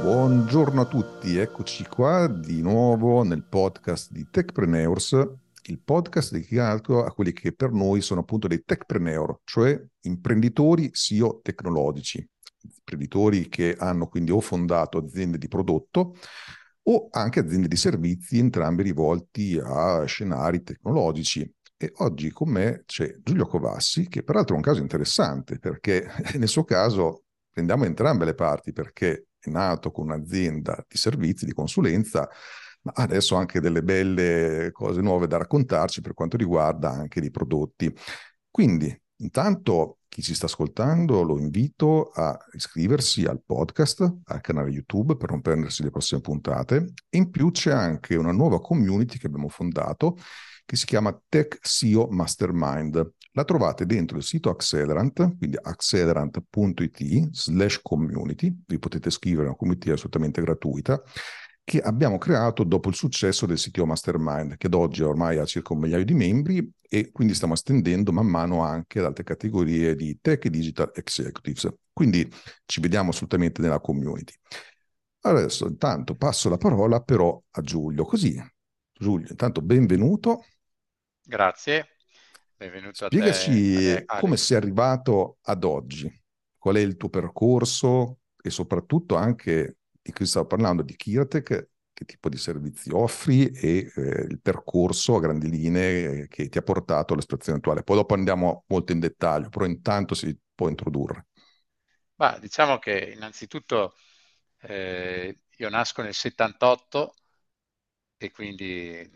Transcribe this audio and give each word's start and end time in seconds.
Buongiorno 0.00 0.80
a 0.80 0.86
tutti, 0.86 1.36
eccoci 1.36 1.84
qua 1.86 2.26
di 2.26 2.62
nuovo 2.62 3.22
nel 3.22 3.44
podcast 3.44 4.12
di 4.12 4.28
Techpreneurs, 4.30 5.12
il 5.68 5.80
podcast 5.80 6.32
dedicato 6.32 7.04
a 7.04 7.12
quelli 7.12 7.32
che 7.32 7.52
per 7.52 7.72
noi 7.72 8.00
sono 8.00 8.20
appunto 8.20 8.48
dei 8.48 8.62
techpreneur, 8.64 9.40
cioè 9.44 9.78
imprenditori 10.02 10.90
SEO 10.92 11.40
tecnologici, 11.42 12.26
imprenditori 12.62 13.48
che 13.48 13.76
hanno 13.78 14.08
quindi 14.08 14.30
o 14.30 14.40
fondato 14.40 14.98
aziende 14.98 15.38
di 15.38 15.48
prodotto 15.48 16.14
o 16.84 17.08
anche 17.10 17.40
aziende 17.40 17.68
di 17.68 17.76
servizi, 17.76 18.38
entrambi 18.38 18.82
rivolti 18.82 19.60
a 19.62 20.04
scenari 20.04 20.62
tecnologici. 20.62 21.50
E 21.80 21.92
oggi 21.98 22.32
con 22.32 22.50
me 22.50 22.82
c'è 22.86 23.18
Giulio 23.22 23.46
Covassi, 23.46 24.08
che 24.08 24.24
peraltro 24.24 24.54
è 24.54 24.56
un 24.56 24.64
caso 24.64 24.80
interessante 24.80 25.60
perché 25.60 26.10
nel 26.34 26.48
suo 26.48 26.64
caso 26.64 27.22
prendiamo 27.52 27.84
entrambe 27.84 28.24
le 28.24 28.34
parti 28.34 28.72
perché 28.72 29.28
è 29.38 29.48
nato 29.48 29.92
con 29.92 30.06
un'azienda 30.06 30.84
di 30.88 30.96
servizi, 30.96 31.44
di 31.44 31.52
consulenza, 31.52 32.28
ma 32.82 32.92
adesso 32.96 33.36
ha 33.36 33.38
anche 33.38 33.60
delle 33.60 33.84
belle 33.84 34.70
cose 34.72 35.00
nuove 35.00 35.28
da 35.28 35.36
raccontarci 35.36 36.00
per 36.00 36.14
quanto 36.14 36.36
riguarda 36.36 36.90
anche 36.90 37.20
i 37.20 37.30
prodotti. 37.30 37.94
Quindi, 38.50 38.92
intanto, 39.18 39.98
chi 40.08 40.20
ci 40.20 40.34
sta 40.34 40.46
ascoltando 40.46 41.22
lo 41.22 41.38
invito 41.38 42.10
a 42.10 42.36
iscriversi 42.54 43.24
al 43.24 43.40
podcast, 43.40 44.16
al 44.24 44.40
canale 44.40 44.70
YouTube 44.70 45.16
per 45.16 45.30
non 45.30 45.42
perdersi 45.42 45.84
le 45.84 45.90
prossime 45.90 46.20
puntate. 46.20 46.92
In 47.10 47.30
più 47.30 47.52
c'è 47.52 47.70
anche 47.70 48.16
una 48.16 48.32
nuova 48.32 48.60
community 48.60 49.16
che 49.16 49.28
abbiamo 49.28 49.48
fondato 49.48 50.16
che 50.68 50.76
si 50.76 50.84
chiama 50.84 51.18
Tech 51.30 51.58
SEO 51.62 52.08
Mastermind. 52.10 53.12
La 53.32 53.44
trovate 53.44 53.86
dentro 53.86 54.18
il 54.18 54.22
sito 54.22 54.50
Accelerant, 54.50 55.38
quindi 55.38 55.56
accelerant.it 55.58 57.30
slash 57.30 57.80
community, 57.80 58.54
vi 58.66 58.78
potete 58.78 59.08
scrivere, 59.08 59.46
una 59.46 59.56
community 59.56 59.88
assolutamente 59.88 60.42
gratuita, 60.42 61.02
che 61.64 61.80
abbiamo 61.80 62.18
creato 62.18 62.64
dopo 62.64 62.90
il 62.90 62.94
successo 62.94 63.46
del 63.46 63.56
CTO 63.56 63.86
Mastermind, 63.86 64.58
che 64.58 64.66
ad 64.66 64.74
oggi 64.74 65.02
ormai 65.02 65.38
ha 65.38 65.46
circa 65.46 65.72
un 65.72 65.80
migliaio 65.80 66.04
di 66.04 66.12
membri 66.12 66.70
e 66.82 67.12
quindi 67.12 67.32
stiamo 67.32 67.54
estendendo 67.54 68.12
man 68.12 68.26
mano 68.26 68.62
anche 68.62 68.98
ad 68.98 69.06
altre 69.06 69.24
categorie 69.24 69.94
di 69.94 70.18
tech 70.20 70.44
e 70.44 70.50
digital 70.50 70.90
executives. 70.94 71.66
Quindi 71.94 72.30
ci 72.66 72.82
vediamo 72.82 73.08
assolutamente 73.08 73.62
nella 73.62 73.80
community. 73.80 74.34
Adesso 75.22 75.66
intanto 75.66 76.14
passo 76.14 76.50
la 76.50 76.58
parola 76.58 77.00
però 77.00 77.42
a 77.52 77.60
Giulio, 77.62 78.04
così 78.04 78.38
Giulio, 78.92 79.28
intanto 79.30 79.62
benvenuto. 79.62 80.42
Grazie, 81.28 81.88
benvenuto 82.56 83.04
Spiegaci 83.04 83.92
a 83.92 84.02
te. 84.06 84.20
come 84.20 84.38
sei 84.38 84.56
arrivato 84.56 85.36
ad 85.42 85.62
oggi, 85.62 86.10
qual 86.56 86.76
è 86.76 86.80
il 86.80 86.96
tuo 86.96 87.10
percorso 87.10 88.20
e 88.40 88.48
soprattutto 88.48 89.14
anche 89.14 89.76
di 90.00 90.10
cui 90.10 90.24
stavo 90.24 90.46
parlando 90.46 90.80
di 90.80 90.96
Kiratech, 90.96 91.68
che 91.92 92.04
tipo 92.06 92.30
di 92.30 92.38
servizi 92.38 92.88
offri 92.94 93.50
e 93.50 93.92
eh, 93.94 94.00
il 94.26 94.40
percorso 94.40 95.16
a 95.16 95.20
grandi 95.20 95.50
linee 95.50 96.28
che 96.28 96.48
ti 96.48 96.56
ha 96.56 96.62
portato 96.62 97.12
alla 97.12 97.20
situazione 97.20 97.58
attuale. 97.58 97.82
Poi 97.82 97.96
dopo 97.96 98.14
andiamo 98.14 98.64
molto 98.68 98.92
in 98.92 99.00
dettaglio, 99.00 99.50
però 99.50 99.66
intanto 99.66 100.14
si 100.14 100.34
può 100.54 100.70
introdurre. 100.70 101.26
Bah, 102.14 102.38
diciamo 102.38 102.78
che 102.78 103.12
innanzitutto 103.14 103.94
eh, 104.62 105.40
io 105.58 105.68
nasco 105.68 106.00
nel 106.00 106.14
78 106.14 107.12
e 108.16 108.30
quindi 108.30 109.10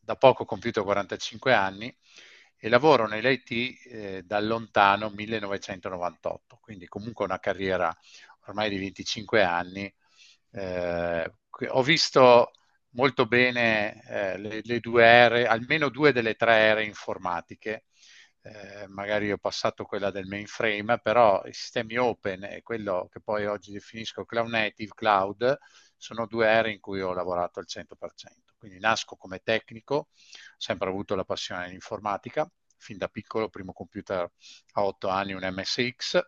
da 0.00 0.16
poco 0.16 0.44
compiuto 0.44 0.84
45 0.84 1.52
anni 1.52 1.94
e 2.60 2.68
lavoro 2.68 3.06
nell'IT 3.06 3.50
eh, 3.86 4.22
da 4.24 4.40
lontano 4.40 5.10
1998, 5.10 6.58
quindi 6.60 6.86
comunque 6.88 7.24
una 7.24 7.38
carriera 7.38 7.96
ormai 8.46 8.68
di 8.70 8.78
25 8.78 9.42
anni. 9.42 9.92
Eh, 10.50 11.32
ho 11.68 11.82
visto 11.82 12.52
molto 12.90 13.26
bene 13.26 14.02
eh, 14.08 14.38
le, 14.38 14.60
le, 14.64 14.80
due 14.80 15.04
ere, 15.04 15.46
almeno 15.46 15.88
due 15.88 16.12
delle 16.12 16.34
tre 16.34 16.54
ere 16.54 16.84
informatiche. 16.84 17.84
Eh, 18.42 18.86
magari 18.88 19.30
ho 19.30 19.38
passato 19.38 19.84
quella 19.84 20.10
del 20.10 20.26
mainframe, 20.26 20.98
però 21.00 21.42
i 21.44 21.52
sistemi 21.52 21.96
open 21.96 22.44
e 22.44 22.62
quello 22.62 23.08
che 23.10 23.20
poi 23.20 23.46
oggi 23.46 23.72
definisco 23.72 24.24
cloud 24.24 24.48
native, 24.48 24.92
cloud, 24.94 25.58
sono 25.96 26.26
due 26.26 26.46
ere 26.48 26.72
in 26.72 26.80
cui 26.80 27.00
ho 27.00 27.12
lavorato 27.12 27.58
al 27.60 27.66
100% 27.66 28.47
quindi 28.58 28.78
nasco 28.78 29.16
come 29.16 29.40
tecnico, 29.42 29.94
ho 29.94 30.06
sempre 30.56 30.88
avuto 30.88 31.14
la 31.14 31.24
passione 31.24 31.66
dell'informatica, 31.66 32.50
fin 32.76 32.98
da 32.98 33.08
piccolo, 33.08 33.48
primo 33.48 33.72
computer 33.72 34.30
a 34.72 34.84
8 34.84 35.08
anni, 35.08 35.32
un 35.32 35.42
MSX, 35.42 36.20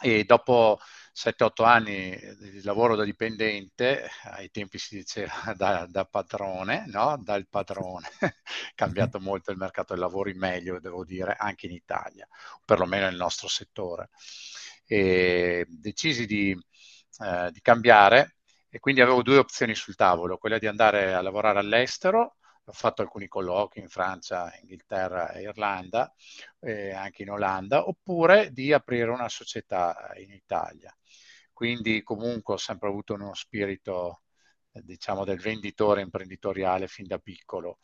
e 0.00 0.24
dopo 0.24 0.78
7-8 1.12 1.64
anni 1.64 2.16
di 2.38 2.62
lavoro 2.62 2.94
da 2.94 3.04
dipendente, 3.04 4.08
ai 4.24 4.50
tempi 4.50 4.78
si 4.78 4.96
diceva 4.96 5.32
da, 5.56 5.86
da 5.88 6.04
padrone, 6.04 6.84
no? 6.86 7.20
dal 7.22 7.48
padrone, 7.48 8.08
cambiato 8.74 9.18
molto 9.20 9.50
il 9.50 9.58
mercato 9.58 9.94
del 9.94 10.02
lavoro 10.02 10.30
in 10.30 10.38
meglio, 10.38 10.78
devo 10.80 11.04
dire, 11.04 11.34
anche 11.36 11.66
in 11.66 11.72
Italia, 11.72 12.28
perlomeno 12.64 13.06
nel 13.06 13.16
nostro 13.16 13.48
settore. 13.48 14.10
E 14.86 15.66
decisi 15.68 16.26
di, 16.26 16.56
eh, 17.20 17.50
di 17.52 17.60
cambiare 17.60 18.37
e 18.70 18.78
quindi 18.80 19.00
avevo 19.00 19.22
due 19.22 19.38
opzioni 19.38 19.74
sul 19.74 19.94
tavolo, 19.94 20.38
quella 20.38 20.58
di 20.58 20.66
andare 20.66 21.14
a 21.14 21.22
lavorare 21.22 21.58
all'estero, 21.58 22.36
ho 22.64 22.72
fatto 22.72 23.00
alcuni 23.00 23.28
colloqui 23.28 23.80
in 23.80 23.88
Francia, 23.88 24.52
Inghilterra 24.60 25.32
e 25.32 25.42
Irlanda, 25.42 26.12
e 26.60 26.92
anche 26.92 27.22
in 27.22 27.30
Olanda, 27.30 27.88
oppure 27.88 28.52
di 28.52 28.72
aprire 28.72 29.10
una 29.10 29.28
società 29.28 30.12
in 30.16 30.32
Italia. 30.32 30.94
Quindi 31.52 32.02
comunque 32.02 32.54
ho 32.54 32.58
sempre 32.58 32.88
avuto 32.88 33.14
uno 33.14 33.32
spirito, 33.34 34.22
diciamo, 34.70 35.24
del 35.24 35.40
venditore 35.40 36.02
imprenditoriale 36.02 36.88
fin 36.88 37.06
da 37.06 37.18
piccolo, 37.18 37.78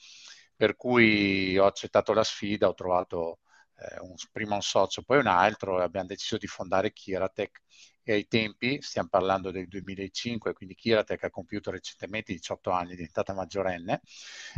per 0.54 0.76
cui 0.76 1.56
ho 1.58 1.64
accettato 1.64 2.12
la 2.12 2.22
sfida, 2.22 2.68
ho 2.68 2.74
trovato 2.74 3.38
eh, 3.76 4.00
un, 4.00 4.14
prima 4.32 4.54
un 4.54 4.62
socio, 4.62 5.02
poi 5.02 5.18
un 5.18 5.26
altro, 5.26 5.80
e 5.80 5.84
abbiamo 5.84 6.06
deciso 6.06 6.36
di 6.36 6.46
fondare 6.46 6.92
Kiratech 6.92 7.62
e 8.02 8.12
ai 8.12 8.26
tempi, 8.28 8.80
stiamo 8.82 9.08
parlando 9.08 9.50
del 9.50 9.66
2005, 9.66 10.52
quindi 10.52 10.74
Kiratech 10.74 11.24
ha 11.24 11.30
compiuto 11.30 11.70
recentemente 11.70 12.32
18 12.32 12.70
anni, 12.70 12.92
è 12.92 12.96
diventata 12.96 13.32
maggiorenne, 13.32 14.00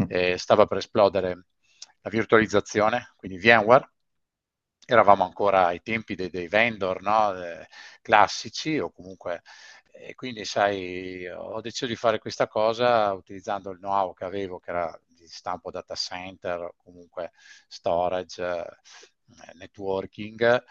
mm. 0.02 0.04
eh, 0.08 0.38
stava 0.38 0.66
per 0.66 0.78
esplodere 0.78 1.46
la 2.00 2.10
virtualizzazione, 2.10 3.12
quindi 3.16 3.38
VMware, 3.38 3.90
eravamo 4.86 5.24
ancora 5.24 5.66
ai 5.66 5.82
tempi 5.82 6.14
dei, 6.14 6.30
dei 6.30 6.48
vendor 6.48 7.02
no? 7.02 7.34
eh, 7.42 7.66
classici 8.02 8.78
o 8.78 8.90
comunque 8.92 9.42
e 9.92 10.14
quindi 10.14 10.44
sai 10.44 11.26
ho 11.28 11.60
deciso 11.60 11.86
di 11.86 11.96
fare 11.96 12.18
questa 12.18 12.46
cosa 12.46 13.12
utilizzando 13.12 13.70
il 13.70 13.78
know-how 13.78 14.14
che 14.14 14.24
avevo 14.24 14.58
che 14.58 14.70
era 14.70 15.00
stampo 15.28 15.70
data 15.70 15.94
center 15.94 16.72
comunque 16.76 17.32
storage 17.68 18.42
eh, 18.42 19.52
networking 19.54 20.62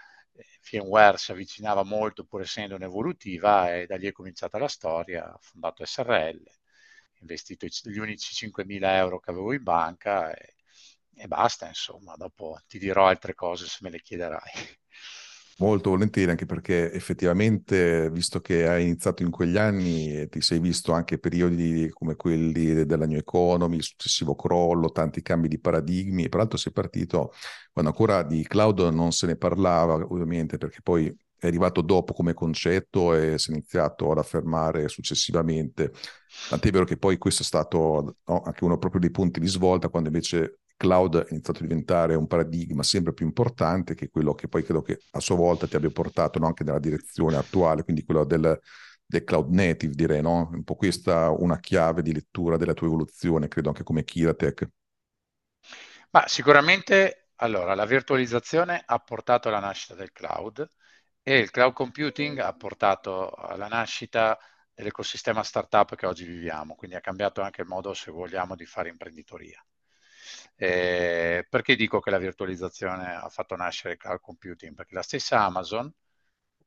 VMware 0.70 1.18
si 1.18 1.32
avvicinava 1.32 1.84
molto 1.84 2.26
pur 2.26 2.42
essendo 2.42 2.76
un'evolutiva 2.76 3.74
e 3.76 3.86
da 3.86 3.96
lì 3.98 4.08
è 4.08 4.12
cominciata 4.12 4.58
la 4.58 4.68
storia, 4.68 5.34
ho 5.34 5.40
fondato 5.42 5.86
SRL, 5.86 6.44
investito 7.22 7.66
gli 7.90 7.98
unici 7.98 8.34
5.000 8.34 8.96
euro 8.98 9.20
che 9.20 9.32
avevo 9.32 9.54
in 9.54 9.64
banca 9.64 10.34
e, 10.34 10.56
e 11.16 11.28
basta, 11.28 11.68
insomma, 11.68 12.16
dopo 12.16 12.60
ti 12.68 12.78
dirò 12.80 13.08
altre 13.08 13.34
cose 13.34 13.66
se 13.68 13.78
me 13.82 13.90
le 13.90 14.02
chiederai. 14.02 14.52
Molto 15.58 15.92
volentieri, 15.92 16.32
anche 16.32 16.46
perché 16.46 16.92
effettivamente, 16.92 18.10
visto 18.12 18.42
che 18.42 18.68
hai 18.68 18.84
iniziato 18.84 19.24
in 19.24 19.32
quegli 19.32 19.56
anni, 19.56 20.28
ti 20.28 20.42
sei 20.42 20.60
visto 20.60 20.92
anche 20.92 21.18
periodi 21.18 21.90
come 21.94 22.18
quelli 22.18 22.86
della 22.86 23.06
New 23.06 23.18
Economy, 23.18 23.78
il 23.78 23.84
successivo 23.84 24.36
crollo, 24.36 24.92
tanti 24.92 25.22
cambi 25.22 25.48
di 25.48 25.58
paradigmi, 25.58 26.28
peraltro 26.28 26.58
sei 26.58 26.74
partito 26.74 27.32
quando 27.72 27.92
ancora 27.92 28.24
di 28.24 28.44
cloud 28.46 28.80
non 28.94 29.14
se 29.14 29.28
ne 29.28 29.38
parlava, 29.38 29.94
ovviamente, 29.94 30.58
perché 30.58 30.82
poi 30.82 31.08
è 31.38 31.48
arrivato 31.48 31.80
dopo 31.80 32.12
come 32.12 32.34
concetto 32.34 33.14
e 33.16 33.38
si 33.40 33.52
è 33.52 33.54
iniziato 33.54 34.12
ad 34.12 34.18
affermare 34.18 34.90
successivamente. 34.90 35.94
Tant'è 36.50 36.70
vero 36.70 36.84
che 36.84 36.98
poi 36.98 37.18
questo 37.18 37.44
è 37.44 37.46
stato 37.46 38.18
no, 38.26 38.42
anche 38.42 38.66
uno 38.66 38.78
proprio 38.78 39.00
dei 39.00 39.12
punti 39.12 39.40
di 39.40 39.48
svolta, 39.48 39.88
quando 39.88 40.10
invece 40.10 40.60
cloud 40.78 41.26
è 41.26 41.32
iniziato 41.32 41.60
a 41.60 41.62
diventare 41.68 42.16
un 42.16 42.28
paradigma 42.28 42.84
sempre 42.84 43.14
più 43.14 43.26
importante, 43.26 43.96
che 43.96 44.10
quello 44.10 44.34
che 44.36 44.48
poi 44.48 44.64
credo 44.64 44.82
che 44.82 45.00
a 45.12 45.20
sua 45.20 45.36
volta 45.36 45.68
ti 45.68 45.76
abbia 45.76 45.90
portato 45.92 46.40
no, 46.40 46.48
anche 46.48 46.64
nella 46.64 46.80
direzione 46.80 47.38
attuale, 47.38 47.84
quindi 47.84 48.04
quello 48.04 48.24
del, 48.26 48.60
del 49.06 49.24
cloud 49.24 49.50
native, 49.54 49.94
direi, 49.96 50.22
no? 50.22 50.50
Un 50.52 50.64
po' 50.64 50.76
questa 50.76 51.30
una 51.32 51.60
chiave 51.60 52.02
di 52.02 52.14
lettura 52.14 52.58
della 52.58 52.74
tua 52.74 52.88
evoluzione, 52.88 53.48
credo 53.48 53.70
anche 53.70 53.84
come 53.84 54.04
Kiratech. 54.04 54.70
Ma 56.12 56.28
sicuramente, 56.28 57.30
allora, 57.38 57.76
la 57.76 57.86
virtualizzazione 57.86 58.82
ha 58.86 59.00
portato 59.00 59.50
alla 59.50 59.60
nascita 59.60 59.94
del 59.96 60.12
cloud 60.12 60.68
e 61.22 61.38
il 61.40 61.52
cloud 61.52 61.74
computing 61.74 62.40
ha 62.40 62.54
portato 62.54 63.32
alla 63.32 63.68
nascita 63.68 64.38
dell'ecosistema 64.74 65.44
startup 65.44 65.96
che 65.96 66.06
oggi 66.08 66.26
viviamo, 66.26 66.76
quindi 66.76 66.96
ha 66.96 67.02
cambiato 67.02 67.42
anche 67.42 67.62
il 67.62 67.68
modo, 67.68 67.94
se 67.94 68.12
vogliamo, 68.12 68.56
di 68.56 68.66
fare 68.66 68.90
imprenditoria. 68.90 69.64
Eh, 70.58 71.46
perché 71.50 71.76
dico 71.76 72.00
che 72.00 72.10
la 72.10 72.18
virtualizzazione 72.18 73.14
ha 73.14 73.30
fatto 73.30 73.56
nascere 73.56 73.94
il 73.94 74.00
cloud 74.00 74.20
computing? 74.22 74.74
Perché 74.74 74.96
la 74.96 75.02
stessa 75.02 75.42
Amazon, 75.42 75.94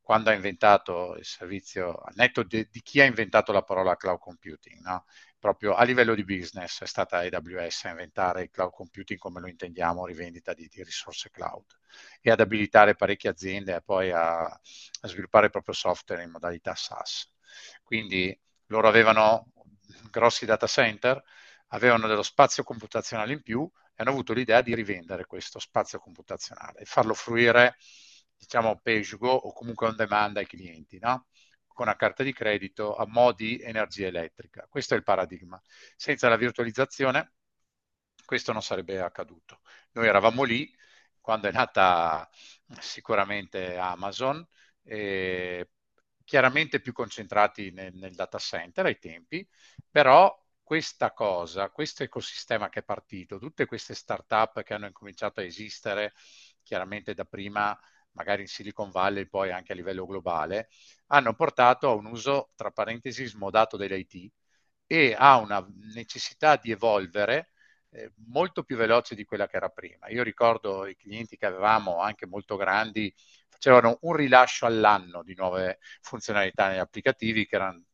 quando 0.03 0.31
ha 0.31 0.33
inventato 0.35 1.17
il 1.17 1.25
servizio, 1.25 1.95
al 1.95 2.15
netto 2.17 2.43
di, 2.43 2.67
di, 2.71 2.81
chi 2.83 3.01
ha 3.01 3.05
inventato 3.05 3.53
la 3.53 3.63
parola 3.63 3.97
cloud 3.97 4.19
computing, 4.19 4.81
no? 4.81 5.05
proprio 5.39 5.75
a 5.75 5.85
livello 5.85 6.15
di 6.15 6.25
business 6.25 6.83
è 6.83 6.87
stata 6.87 7.19
AWS 7.19 7.85
a 7.85 7.91
inventare 7.91 8.43
il 8.43 8.51
cloud 8.51 8.73
computing 8.73 9.19
come 9.19 9.41
lo 9.41 9.49
intendiamo, 9.49 10.07
rivendita 10.07 10.53
di, 10.55 10.67
di 10.69 10.83
risorse 10.83 11.31
cloud 11.31 11.65
e 12.21 12.31
ad 12.31 12.41
abilitare 12.41 12.95
parecchie 12.95 13.31
aziende 13.31 13.81
poi 13.83 14.11
a, 14.11 14.41
a 14.45 14.61
sviluppare 15.03 15.47
il 15.47 15.53
proprio 15.53 15.75
software 15.75 16.23
in 16.23 16.31
modalità 16.31 16.75
SaaS. 16.75 17.31
Quindi 17.83 18.39
loro 18.67 18.89
avevano 18.89 19.53
grossi 20.11 20.47
data 20.47 20.67
center, 20.67 21.23
avevano 21.69 22.07
dello 22.07 22.23
spazio 22.23 22.63
computazionale 22.63 23.33
in 23.33 23.43
più 23.43 23.69
e 23.73 23.95
hanno 23.97 24.11
avuto 24.11 24.33
l'idea 24.33 24.61
di 24.63 24.75
rivendere 24.75 25.27
questo 25.27 25.59
spazio 25.59 25.99
computazionale 25.99 26.81
e 26.81 26.85
farlo 26.85 27.15
fruire, 27.15 27.77
diciamo, 28.37 28.81
as 28.83 29.17
go 29.17 29.31
o 29.31 29.53
comunque 29.53 29.87
on 29.87 29.97
demand 29.97 30.37
ai 30.37 30.47
clienti, 30.47 30.99
no? 30.99 31.27
con 31.67 31.87
una 31.87 31.97
carta 31.97 32.23
di 32.25 32.33
credito 32.33 32.97
a 32.97 33.07
modi 33.07 33.61
energia 33.61 34.07
elettrica. 34.09 34.67
Questo 34.69 34.95
è 34.95 34.97
il 34.97 35.05
paradigma. 35.05 35.61
Senza 35.97 36.29
la 36.29 36.37
virtualizzazione 36.37 37.35
questo 38.25 38.53
non 38.53 38.63
sarebbe 38.63 39.01
accaduto. 39.01 39.61
Noi 39.93 40.07
eravamo 40.07 40.43
lì 40.43 40.71
quando 41.21 41.49
è 41.49 41.53
nata 41.53 42.29
sicuramente 42.81 43.77
Amazon, 43.77 44.47
chiaramente 46.25 46.81
più 46.81 46.93
concentrati 46.93 47.71
nel, 47.71 47.95
nel 47.95 48.15
data 48.15 48.39
center 48.39 48.87
ai 48.87 48.99
tempi, 48.99 49.49
però 49.91 50.35
questa 50.69 51.13
cosa, 51.15 51.71
questo 51.71 52.03
ecosistema 52.03 52.69
che 52.69 52.81
è 52.81 52.83
partito, 52.83 53.39
tutte 53.39 53.65
queste 53.65 53.95
start-up 53.95 54.63
che 54.63 54.75
hanno 54.75 54.85
incominciato 54.85 55.41
a 55.41 55.43
esistere, 55.43 56.13
chiaramente 56.63 57.15
da 57.15 57.25
prima 57.25 57.75
magari 58.13 58.43
in 58.43 58.49
Silicon 58.49 58.91
Valley, 58.91 59.27
poi 59.27 59.51
anche 59.51 59.73
a 59.73 59.75
livello 59.75 60.05
globale, 60.05 60.69
hanno 61.07 61.33
portato 61.35 61.89
a 61.89 61.95
un 61.95 62.05
uso, 62.05 62.51
tra 62.55 62.71
parentesi, 62.71 63.25
smodato 63.25 63.79
dell'IT 63.79 64.31
e 64.87 65.15
a 65.19 65.39
una 65.39 65.67
necessità 65.95 66.57
di 66.57 66.71
evolvere 66.71 67.53
eh, 67.91 68.13
molto 68.27 68.63
più 68.63 68.77
veloce 68.77 69.15
di 69.15 69.25
quella 69.25 69.47
che 69.47 69.57
era 69.57 69.71
prima. 69.71 70.09
Io 70.09 70.23
ricordo 70.23 70.85
i 70.87 70.97
clienti 70.97 71.39
che 71.39 71.47
avevamo, 71.47 72.01
anche 72.01 72.27
molto 72.27 72.57
grandi, 72.57 73.11
facevano 73.49 73.97
un 74.03 74.13
rilascio 74.15 74.67
all'anno 74.67 75.23
di 75.23 75.35
nuove 75.35 75.79
funzionalità 76.03 76.69
negli 76.69 76.79
applicativi 76.79 77.47
che 77.47 77.55
erano 77.57 77.85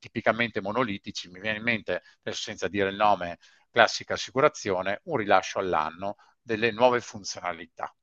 tipicamente 0.00 0.60
monolitici, 0.60 1.28
mi 1.28 1.38
viene 1.38 1.58
in 1.58 1.64
mente, 1.64 2.02
adesso 2.24 2.42
senza 2.42 2.66
dire 2.66 2.88
il 2.90 2.96
nome, 2.96 3.38
classica 3.70 4.14
assicurazione, 4.14 5.00
un 5.04 5.16
rilascio 5.16 5.60
all'anno 5.60 6.16
delle 6.42 6.72
nuove 6.72 7.00
funzionalità. 7.00 7.94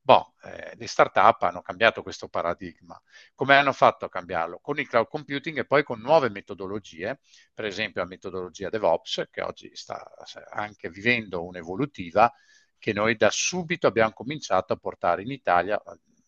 Boh, 0.00 0.34
eh, 0.42 0.74
le 0.76 0.86
start-up 0.86 1.42
hanno 1.42 1.60
cambiato 1.60 2.02
questo 2.02 2.28
paradigma. 2.28 3.00
Come 3.34 3.56
hanno 3.56 3.72
fatto 3.72 4.06
a 4.06 4.08
cambiarlo? 4.08 4.58
Con 4.60 4.78
il 4.78 4.88
cloud 4.88 5.06
computing 5.08 5.58
e 5.58 5.66
poi 5.66 5.82
con 5.84 6.00
nuove 6.00 6.30
metodologie, 6.30 7.20
per 7.52 7.66
esempio 7.66 8.00
la 8.00 8.06
metodologia 8.08 8.70
DevOps, 8.70 9.28
che 9.30 9.42
oggi 9.42 9.70
sta 9.74 10.10
anche 10.50 10.88
vivendo 10.88 11.44
un'evolutiva, 11.44 12.32
che 12.78 12.92
noi 12.94 13.16
da 13.16 13.30
subito 13.30 13.86
abbiamo 13.86 14.12
cominciato 14.12 14.72
a 14.72 14.76
portare 14.76 15.22
in 15.22 15.30
Italia, 15.30 15.78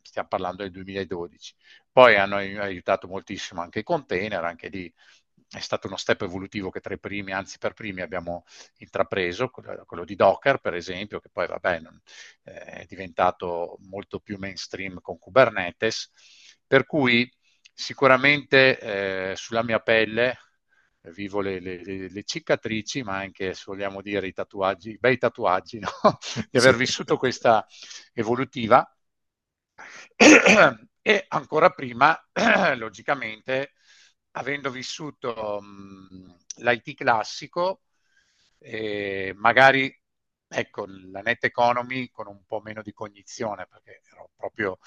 stiamo 0.02 0.28
parlando 0.28 0.62
del 0.62 0.72
2012. 0.72 1.54
Poi 1.92 2.16
hanno 2.16 2.36
aiutato 2.36 3.08
moltissimo 3.08 3.60
anche 3.62 3.80
i 3.80 3.82
container, 3.82 4.44
anche 4.44 4.68
lì 4.68 4.92
è 5.50 5.58
stato 5.58 5.88
uno 5.88 5.96
step 5.96 6.22
evolutivo 6.22 6.70
che 6.70 6.80
tra 6.80 6.94
i 6.94 7.00
primi, 7.00 7.32
anzi 7.32 7.58
per 7.58 7.72
primi 7.72 8.02
abbiamo 8.02 8.44
intrapreso, 8.78 9.50
quello 9.50 10.04
di 10.04 10.14
Docker 10.14 10.60
per 10.60 10.74
esempio, 10.74 11.18
che 11.18 11.28
poi 11.32 11.48
vabbè, 11.48 11.80
eh, 12.44 12.52
è 12.52 12.86
diventato 12.86 13.76
molto 13.88 14.20
più 14.20 14.38
mainstream 14.38 15.00
con 15.00 15.18
Kubernetes, 15.18 16.10
per 16.66 16.86
cui 16.86 17.28
sicuramente 17.72 18.78
eh, 19.32 19.36
sulla 19.36 19.64
mia 19.64 19.80
pelle 19.80 20.38
vivo 21.14 21.40
le, 21.40 21.60
le, 21.60 22.08
le, 22.10 22.22
cicatrici, 22.24 23.02
ma 23.02 23.16
anche, 23.16 23.54
se 23.54 23.64
vogliamo 23.66 24.02
dire, 24.02 24.26
i 24.28 24.32
tatuaggi, 24.32 24.90
i 24.90 24.98
bei 24.98 25.18
tatuaggi, 25.18 25.78
no? 25.78 25.90
di 26.50 26.58
aver 26.58 26.76
vissuto 26.76 27.16
questa 27.16 27.66
evolutiva 28.12 28.86
e 31.02 31.24
ancora 31.28 31.70
prima, 31.70 32.18
logicamente, 32.76 33.72
avendo 34.32 34.70
vissuto 34.70 35.60
mh, 35.60 36.36
l'IT 36.56 36.94
classico, 36.94 37.82
eh, 38.58 39.32
magari 39.36 39.94
ecco, 40.52 40.84
la 41.12 41.20
net 41.22 41.44
economy 41.44 42.10
con 42.10 42.26
un 42.26 42.44
po' 42.46 42.60
meno 42.60 42.82
di 42.82 42.92
cognizione, 42.92 43.66
perché 43.68 44.02
ero 44.12 44.30
proprio, 44.36 44.78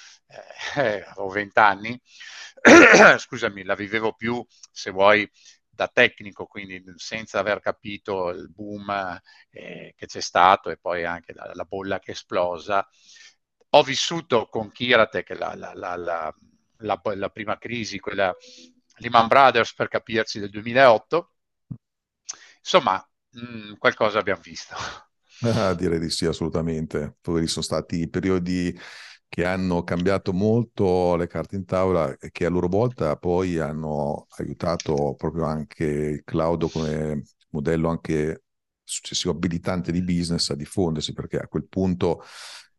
eh, 0.76 1.02
avevo 1.08 1.30
vent'anni, 1.30 2.00
scusami, 3.18 3.64
la 3.64 3.76
vivevo 3.76 4.14
più, 4.14 4.46
se 4.72 4.92
vuoi, 4.92 5.30
da 5.70 5.88
tecnico, 5.88 6.46
quindi 6.46 6.84
senza 6.98 7.40
aver 7.40 7.60
capito 7.60 8.30
il 8.30 8.52
boom 8.52 9.20
eh, 9.50 9.94
che 9.98 10.06
c'è 10.06 10.22
stato 10.22 10.70
e 10.70 10.78
poi 10.78 11.04
anche 11.04 11.34
la, 11.34 11.50
la 11.54 11.64
bolla 11.66 11.98
che 12.00 12.12
è 12.12 12.14
esplosa, 12.14 12.88
ho 13.76 13.84
vissuto 13.84 14.48
con 14.50 14.72
Kiratec 14.72 15.32
la, 15.38 15.56
la, 15.56 15.74
la, 15.74 16.34
la, 16.78 17.30
prima 17.30 17.58
crisi, 17.58 18.00
quella 18.00 18.36
Lehman 18.98 19.28
Brothers 19.28 19.74
per 19.74 19.88
capirci 19.88 20.40
del 20.40 20.50
2008. 20.50 21.32
Insomma, 22.60 23.04
mh, 23.32 23.42
mm, 23.42 23.74
qualcosa 23.78 24.20
abbiamo 24.20 24.42
visto. 24.42 24.76
Ah, 25.42 25.74
direi 25.74 26.00
di 26.00 26.10
sì, 26.10 26.26
assolutamente. 26.26 27.18
Poi 27.20 27.48
sono 27.48 27.66
stati 27.66 28.08
periodi 28.08 28.80
che 29.28 29.44
hanno 29.44 29.84
cambiato 29.84 30.32
molto 30.32 31.16
le 31.16 31.26
carte 31.26 31.56
in 31.56 31.66
tavola 31.66 32.16
e 32.18 32.30
che 32.30 32.46
a 32.46 32.50
loro 32.50 32.68
volta 32.68 33.18
poi 33.18 33.58
hanno 33.58 34.28
aiutato 34.38 35.16
proprio 35.18 35.46
anche 35.46 35.84
il 35.84 36.24
cloud 36.24 36.70
come 36.72 37.24
modello 37.50 37.90
anche 37.90 38.44
successivo 38.84 39.34
abilitante 39.34 39.92
di 39.92 40.04
business 40.04 40.52
a 40.52 40.56
diffondersi, 40.56 41.14
perché 41.14 41.40
a 41.40 41.48
quel 41.48 41.66
punto 41.68 42.24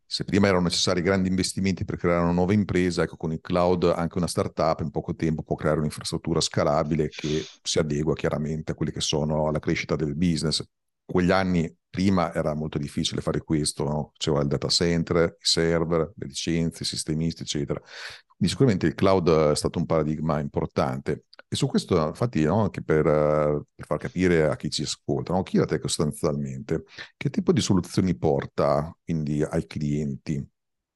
se 0.07 0.23
prima 0.23 0.47
erano 0.47 0.63
necessari 0.63 1.01
grandi 1.01 1.29
investimenti 1.29 1.85
per 1.85 1.97
creare 1.97 2.21
una 2.23 2.31
nuova 2.31 2.53
impresa, 2.53 3.03
ecco 3.03 3.17
con 3.17 3.31
il 3.31 3.41
cloud 3.41 3.83
anche 3.95 4.17
una 4.17 4.27
startup 4.27 4.81
in 4.81 4.91
poco 4.91 5.15
tempo 5.15 5.43
può 5.43 5.55
creare 5.55 5.79
un'infrastruttura 5.79 6.41
scalabile 6.41 7.09
che 7.09 7.43
si 7.61 7.79
adegua 7.79 8.13
chiaramente 8.13 8.71
a 8.71 8.75
quelli 8.75 8.91
che 8.91 9.01
sono 9.01 9.51
la 9.51 9.59
crescita 9.59 9.95
del 9.95 10.15
business. 10.15 10.63
Quegli 11.03 11.31
anni 11.31 11.73
prima 11.89 12.33
era 12.33 12.53
molto 12.53 12.77
difficile 12.77 13.21
fare 13.21 13.41
questo, 13.41 13.83
no? 13.83 14.11
c'era 14.17 14.41
il 14.41 14.47
data 14.47 14.67
center, 14.67 15.37
i 15.39 15.45
server, 15.45 16.11
le 16.15 16.27
licenze, 16.27 16.83
i 16.83 16.85
sistemisti, 16.85 17.43
eccetera. 17.43 17.79
Quindi 17.79 18.47
sicuramente 18.47 18.85
il 18.87 18.95
cloud 18.95 19.51
è 19.51 19.55
stato 19.55 19.79
un 19.79 19.85
paradigma 19.85 20.39
importante. 20.39 21.25
E 21.47 21.55
su 21.55 21.67
questo, 21.67 22.07
infatti, 22.07 22.43
no, 22.43 22.63
anche 22.63 22.81
per, 22.81 23.03
per, 23.03 23.85
far 23.85 23.97
capire 23.97 24.47
a 24.47 24.55
chi 24.55 24.69
ci 24.69 24.81
ascolta, 24.81 25.33
no, 25.33 25.43
Kiratech 25.43 25.81
sostanzialmente, 25.81 26.85
che 27.15 27.29
tipo 27.29 27.51
di 27.51 27.61
soluzioni 27.61 28.15
porta 28.17 28.95
quindi 29.03 29.43
ai 29.43 29.65
clienti? 29.67 30.43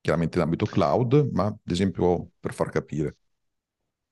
Chiaramente 0.01 0.39
in 0.39 0.56
cloud, 0.56 1.29
ma 1.34 1.46
ad 1.46 1.58
esempio 1.65 2.32
per 2.39 2.53
far 2.53 2.70
capire. 2.70 3.18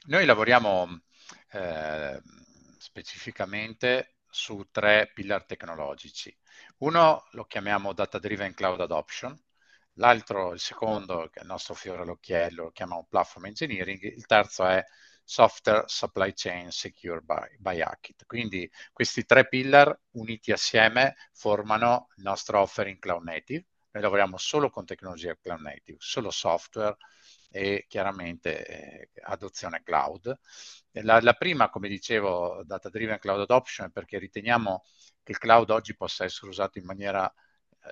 Noi 0.08 0.26
lavoriamo 0.26 1.02
eh, 1.52 2.22
specificamente 2.78 4.18
su 4.30 4.68
tre 4.72 5.12
pillar 5.14 5.46
tecnologici. 5.46 6.36
Uno 6.80 7.26
lo 7.32 7.46
chiamiamo 7.46 7.94
Data 7.94 8.20
Driven 8.20 8.54
Cloud 8.54 8.82
Adoption, 8.82 9.36
l'altro, 9.94 10.54
il 10.54 10.60
secondo, 10.60 11.30
che 11.32 11.40
è 11.40 11.42
il 11.42 11.48
nostro 11.48 11.74
fiore 11.74 12.02
all'occhiello, 12.04 12.64
lo 12.64 12.72
chiamiamo 12.72 13.08
Platform 13.10 13.48
Engineering, 13.48 14.02
il 14.04 14.26
terzo 14.26 14.66
è 14.66 14.84
Software 15.30 15.84
Supply 15.88 16.32
Chain 16.34 16.72
Secure 16.72 17.20
by, 17.20 17.58
by 17.60 17.82
Hackit. 17.82 18.26
Quindi 18.26 18.72
questi 18.94 19.26
tre 19.26 19.46
pillar 19.46 20.00
uniti 20.12 20.54
assieme 20.54 21.18
formano 21.34 22.08
il 22.16 22.24
nostro 22.24 22.62
offering 22.62 22.98
cloud 22.98 23.24
native. 23.24 23.66
Noi 23.92 24.04
lavoriamo 24.04 24.38
solo 24.38 24.70
con 24.70 24.86
tecnologia 24.86 25.36
cloud 25.36 25.60
native, 25.60 25.98
solo 26.00 26.32
software 26.32 26.96
e 27.52 27.86
chiaramente 27.90 28.66
eh, 28.66 29.10
adozione 29.24 29.84
cloud. 29.84 30.34
La, 30.92 31.20
la, 31.20 31.34
prima, 31.34 31.70
come 31.70 31.90
dicevo, 31.90 32.64
data 32.64 32.90
driven 32.90 33.20
cloud 33.20 33.42
adoption, 33.42 33.92
perché 33.92 34.20
riteniamo 34.20 34.86
che 35.24 35.34
il 35.34 35.40
cloud 35.40 35.70
oggi 35.72 35.94
possa 35.94 36.24
essere 36.24 36.50
usato 36.50 36.78
in 36.78 36.86
maniera 36.86 37.32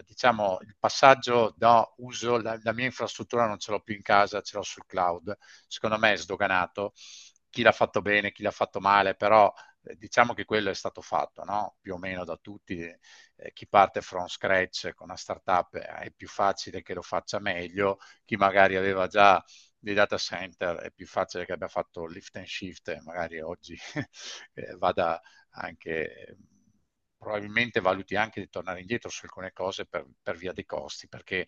diciamo, 0.06 0.60
il 0.62 0.76
passaggio 0.80 1.54
da 1.58 1.86
uso, 1.98 2.38
la, 2.42 2.58
la, 2.62 2.74
mia 2.74 2.86
infrastruttura 2.86 3.48
non 3.48 3.60
ce 3.60 3.72
l'ho 3.72 3.82
più 3.82 3.96
in 3.96 4.02
casa, 4.02 4.42
ce 4.42 4.58
l'ho 4.58 4.64
sul 4.64 4.86
cloud, 4.86 5.36
secondo 5.68 5.98
me 5.98 6.14
è 6.14 6.18
sdoganato. 6.18 6.94
Chi 7.50 7.62
l'ha 7.62 7.72
fatto 7.72 8.02
bene, 8.02 8.32
chi 8.32 8.44
l'ha 8.44 8.52
fatto 8.52 8.80
male, 8.82 9.16
però 9.16 9.52
eh, 9.84 9.96
diciamo 9.96 10.34
che 10.34 10.46
quello 10.46 10.70
è 10.70 10.74
stato 10.74 11.02
fatto, 11.02 11.44
no? 11.44 11.78
più 11.80 11.94
o 11.94 11.98
meno 11.98 12.26
da 12.26 12.38
tutti. 12.38 12.80
Eh, 12.82 13.54
chi 13.54 13.68
parte 13.68 14.02
from 14.02 14.28
scratch 14.28 14.94
con 14.94 15.08
una 15.08 15.18
startup 15.18 15.76
è 15.78 16.12
più 16.12 16.28
facile 16.28 16.82
che 16.82 16.94
lo 16.94 17.02
faccia 17.02 17.40
meglio, 17.40 18.00
chi 18.26 18.36
magari 18.36 18.76
aveva 18.76 19.08
già 19.08 19.44
dei 19.86 19.94
data 19.94 20.18
center 20.18 20.78
è 20.78 20.92
più 20.92 21.06
facile 21.06 21.46
che 21.46 21.54
abbia 21.54 21.68
fatto 21.68 22.08
lift 22.08 22.36
and 22.38 22.48
shift 22.48 23.02
magari 23.04 23.40
oggi 23.40 23.78
eh, 24.54 24.76
vada 24.78 25.22
anche 25.52 26.38
probabilmente 27.26 27.80
valuti 27.82 28.16
anche 28.16 28.40
di 28.40 28.50
tornare 28.50 28.82
indietro 28.82 29.10
su 29.10 29.26
alcune 29.26 29.52
cose 29.52 29.88
per, 29.88 30.06
per 30.22 30.38
via 30.38 30.54
dei 30.54 30.66
costi, 30.66 31.08
perché 31.08 31.48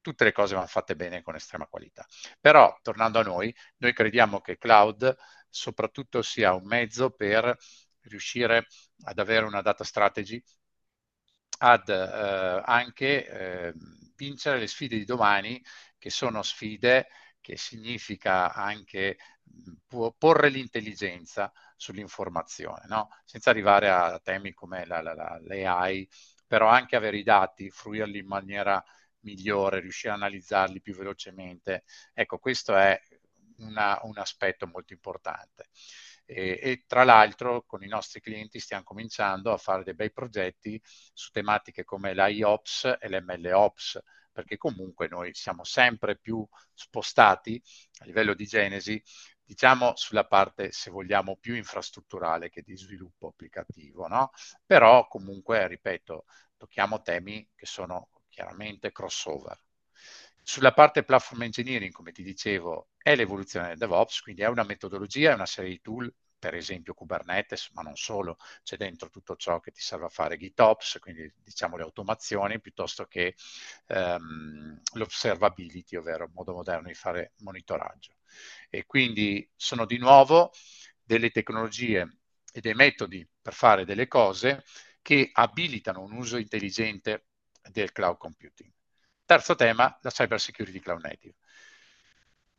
tutte 0.00 0.22
le 0.22 0.32
cose 0.32 0.54
vanno 0.54 0.68
fatte 0.68 0.94
bene 0.94 1.22
con 1.22 1.34
estrema 1.34 1.66
qualità. 1.66 2.06
Però, 2.40 2.78
tornando 2.82 3.18
a 3.18 3.22
noi, 3.24 3.52
noi 3.78 3.92
crediamo 3.92 4.40
che 4.40 4.58
cloud 4.58 5.16
soprattutto 5.50 6.22
sia 6.22 6.54
un 6.54 6.66
mezzo 6.66 7.10
per 7.10 7.56
riuscire 8.02 8.66
ad 9.02 9.18
avere 9.18 9.44
una 9.44 9.60
data 9.60 9.82
strategy, 9.82 10.40
ad 11.60 11.88
eh, 11.88 12.62
anche 12.64 13.26
eh, 13.26 13.72
vincere 14.14 14.58
le 14.60 14.68
sfide 14.68 14.96
di 14.96 15.04
domani, 15.04 15.60
che 15.98 16.10
sono 16.10 16.42
sfide 16.42 17.08
che 17.40 17.56
significa 17.56 18.52
anche 18.52 19.16
porre 20.18 20.48
l'intelligenza 20.50 21.52
sull'informazione, 21.78 22.84
no? 22.88 23.08
senza 23.24 23.50
arrivare 23.50 23.88
a 23.88 24.18
temi 24.18 24.52
come 24.52 24.84
la, 24.84 25.00
la, 25.00 25.14
la, 25.14 25.38
l'AI, 25.42 26.06
però 26.46 26.68
anche 26.68 26.96
avere 26.96 27.16
i 27.18 27.22
dati, 27.22 27.70
fruirli 27.70 28.18
in 28.18 28.26
maniera 28.26 28.82
migliore, 29.20 29.80
riuscire 29.80 30.12
a 30.12 30.16
analizzarli 30.16 30.80
più 30.80 30.94
velocemente. 30.94 31.84
Ecco, 32.12 32.38
questo 32.38 32.76
è 32.76 33.00
una, 33.58 33.98
un 34.02 34.18
aspetto 34.18 34.66
molto 34.66 34.92
importante. 34.92 35.68
E, 36.24 36.58
e, 36.60 36.84
tra 36.86 37.04
l'altro 37.04 37.64
con 37.64 37.82
i 37.82 37.88
nostri 37.88 38.20
clienti 38.20 38.60
stiamo 38.60 38.82
cominciando 38.82 39.52
a 39.52 39.56
fare 39.56 39.82
dei 39.82 39.94
bei 39.94 40.12
progetti 40.12 40.80
su 41.14 41.30
tematiche 41.30 41.84
come 41.84 42.12
l'IOPS 42.12 42.96
e 43.00 43.08
l'MLOps, 43.08 43.98
perché 44.30 44.56
comunque 44.56 45.08
noi 45.08 45.32
siamo 45.34 45.64
sempre 45.64 46.18
più 46.18 46.46
spostati 46.74 47.60
a 48.00 48.04
livello 48.04 48.34
di 48.34 48.46
genesi, 48.46 49.02
diciamo 49.48 49.94
sulla 49.96 50.26
parte, 50.26 50.72
se 50.72 50.90
vogliamo, 50.90 51.38
più 51.38 51.54
infrastrutturale 51.54 52.50
che 52.50 52.60
di 52.60 52.76
sviluppo 52.76 53.28
applicativo, 53.28 54.06
no? 54.06 54.30
Però 54.66 55.08
comunque, 55.08 55.66
ripeto, 55.66 56.26
tocchiamo 56.58 57.00
temi 57.00 57.48
che 57.54 57.64
sono 57.64 58.10
chiaramente 58.28 58.92
crossover. 58.92 59.58
Sulla 60.42 60.74
parte 60.74 61.02
platform 61.02 61.44
engineering, 61.44 61.92
come 61.92 62.12
ti 62.12 62.22
dicevo, 62.22 62.88
è 62.98 63.16
l'evoluzione 63.16 63.68
del 63.68 63.78
DevOps, 63.78 64.20
quindi 64.20 64.42
è 64.42 64.48
una 64.48 64.64
metodologia, 64.64 65.30
è 65.30 65.34
una 65.34 65.46
serie 65.46 65.70
di 65.70 65.80
tool, 65.80 66.14
per 66.38 66.54
esempio 66.54 66.94
Kubernetes, 66.94 67.70
ma 67.72 67.82
non 67.82 67.96
solo, 67.96 68.38
c'è 68.62 68.76
dentro 68.76 69.10
tutto 69.10 69.36
ciò 69.36 69.60
che 69.60 69.70
ti 69.72 69.80
serve 69.80 70.06
a 70.06 70.08
fare 70.08 70.36
GitOps, 70.36 70.98
quindi 71.00 71.32
diciamo 71.42 71.76
le 71.76 71.82
automazioni, 71.82 72.60
piuttosto 72.60 73.06
che 73.06 73.34
um, 73.88 74.80
l'observability, 74.94 75.96
ovvero 75.96 76.24
il 76.24 76.30
modo 76.32 76.52
moderno 76.52 76.88
di 76.88 76.94
fare 76.94 77.32
monitoraggio. 77.38 78.14
E 78.70 78.86
quindi 78.86 79.48
sono 79.56 79.84
di 79.84 79.98
nuovo 79.98 80.52
delle 81.02 81.30
tecnologie 81.30 82.18
e 82.52 82.60
dei 82.60 82.74
metodi 82.74 83.26
per 83.40 83.54
fare 83.54 83.84
delle 83.84 84.06
cose 84.06 84.64
che 85.02 85.30
abilitano 85.32 86.02
un 86.02 86.12
uso 86.12 86.36
intelligente 86.36 87.26
del 87.70 87.92
cloud 87.92 88.18
computing. 88.18 88.70
Terzo 89.24 89.54
tema, 89.54 89.98
la 90.02 90.10
cyber 90.10 90.40
security 90.40 90.80
cloud 90.80 91.02
native, 91.02 91.34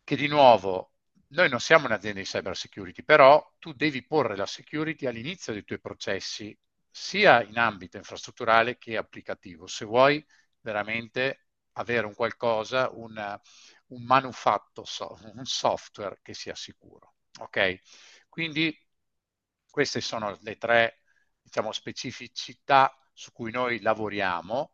che 0.04 0.16
di 0.16 0.28
nuovo 0.28 0.94
noi 1.30 1.50
non 1.50 1.60
siamo 1.60 1.86
un'azienda 1.86 2.20
di 2.20 2.26
cyber 2.26 2.56
security, 2.56 3.04
però 3.04 3.56
tu 3.60 3.74
devi 3.74 4.04
porre 4.06 4.36
la 4.36 4.46
security 4.46 5.06
all'inizio 5.06 5.54
dei 5.54 5.64
tuoi 5.64 5.80
processi, 5.80 6.58
sia 6.90 7.44
in 7.44 7.58
ambito 7.58 7.98
infrastrutturale 7.98 8.78
che 8.78 8.98
applicativo, 8.98 9.68
se 9.68 9.86
vuoi 9.86 10.26
veramente 10.62 11.48
avere 11.74 12.06
un 12.08 12.14
qualcosa, 12.16 12.90
un, 12.92 13.40
un 13.88 14.04
manufatto, 14.04 14.84
un 15.36 15.46
software 15.46 16.20
che 16.22 16.34
sia 16.34 16.56
sicuro. 16.56 17.16
Ok? 17.40 17.80
Quindi 18.28 18.76
queste 19.70 20.02
sono 20.02 20.38
le 20.42 20.58
tre 20.58 21.02
diciamo, 21.42 21.72
specificità 21.72 22.94
su 23.14 23.32
cui 23.32 23.52
noi 23.52 23.82
lavoriamo 23.82 24.74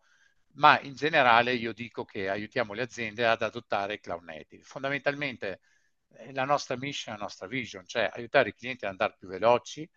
ma 0.56 0.80
in 0.82 0.96
generale 0.96 1.54
io 1.54 1.74
dico 1.74 2.06
che 2.06 2.30
aiutiamo 2.30 2.74
le 2.74 2.84
aziende 2.84 3.26
ad 3.26 3.42
adottare 3.42 4.00
cloud 4.00 4.24
native. 4.24 4.64
Fondamentalmente 4.64 5.60
la 6.32 6.46
nostra 6.46 6.78
mission, 6.78 7.16
la 7.16 7.22
nostra 7.22 7.48
vision, 7.48 7.86
cioè 7.86 8.10
aiutare 8.14 8.50
i 8.50 8.54
clienti 8.54 8.86
ad 8.86 8.92
andare 8.92 9.16
più 9.18 9.28
veloci 9.28 9.88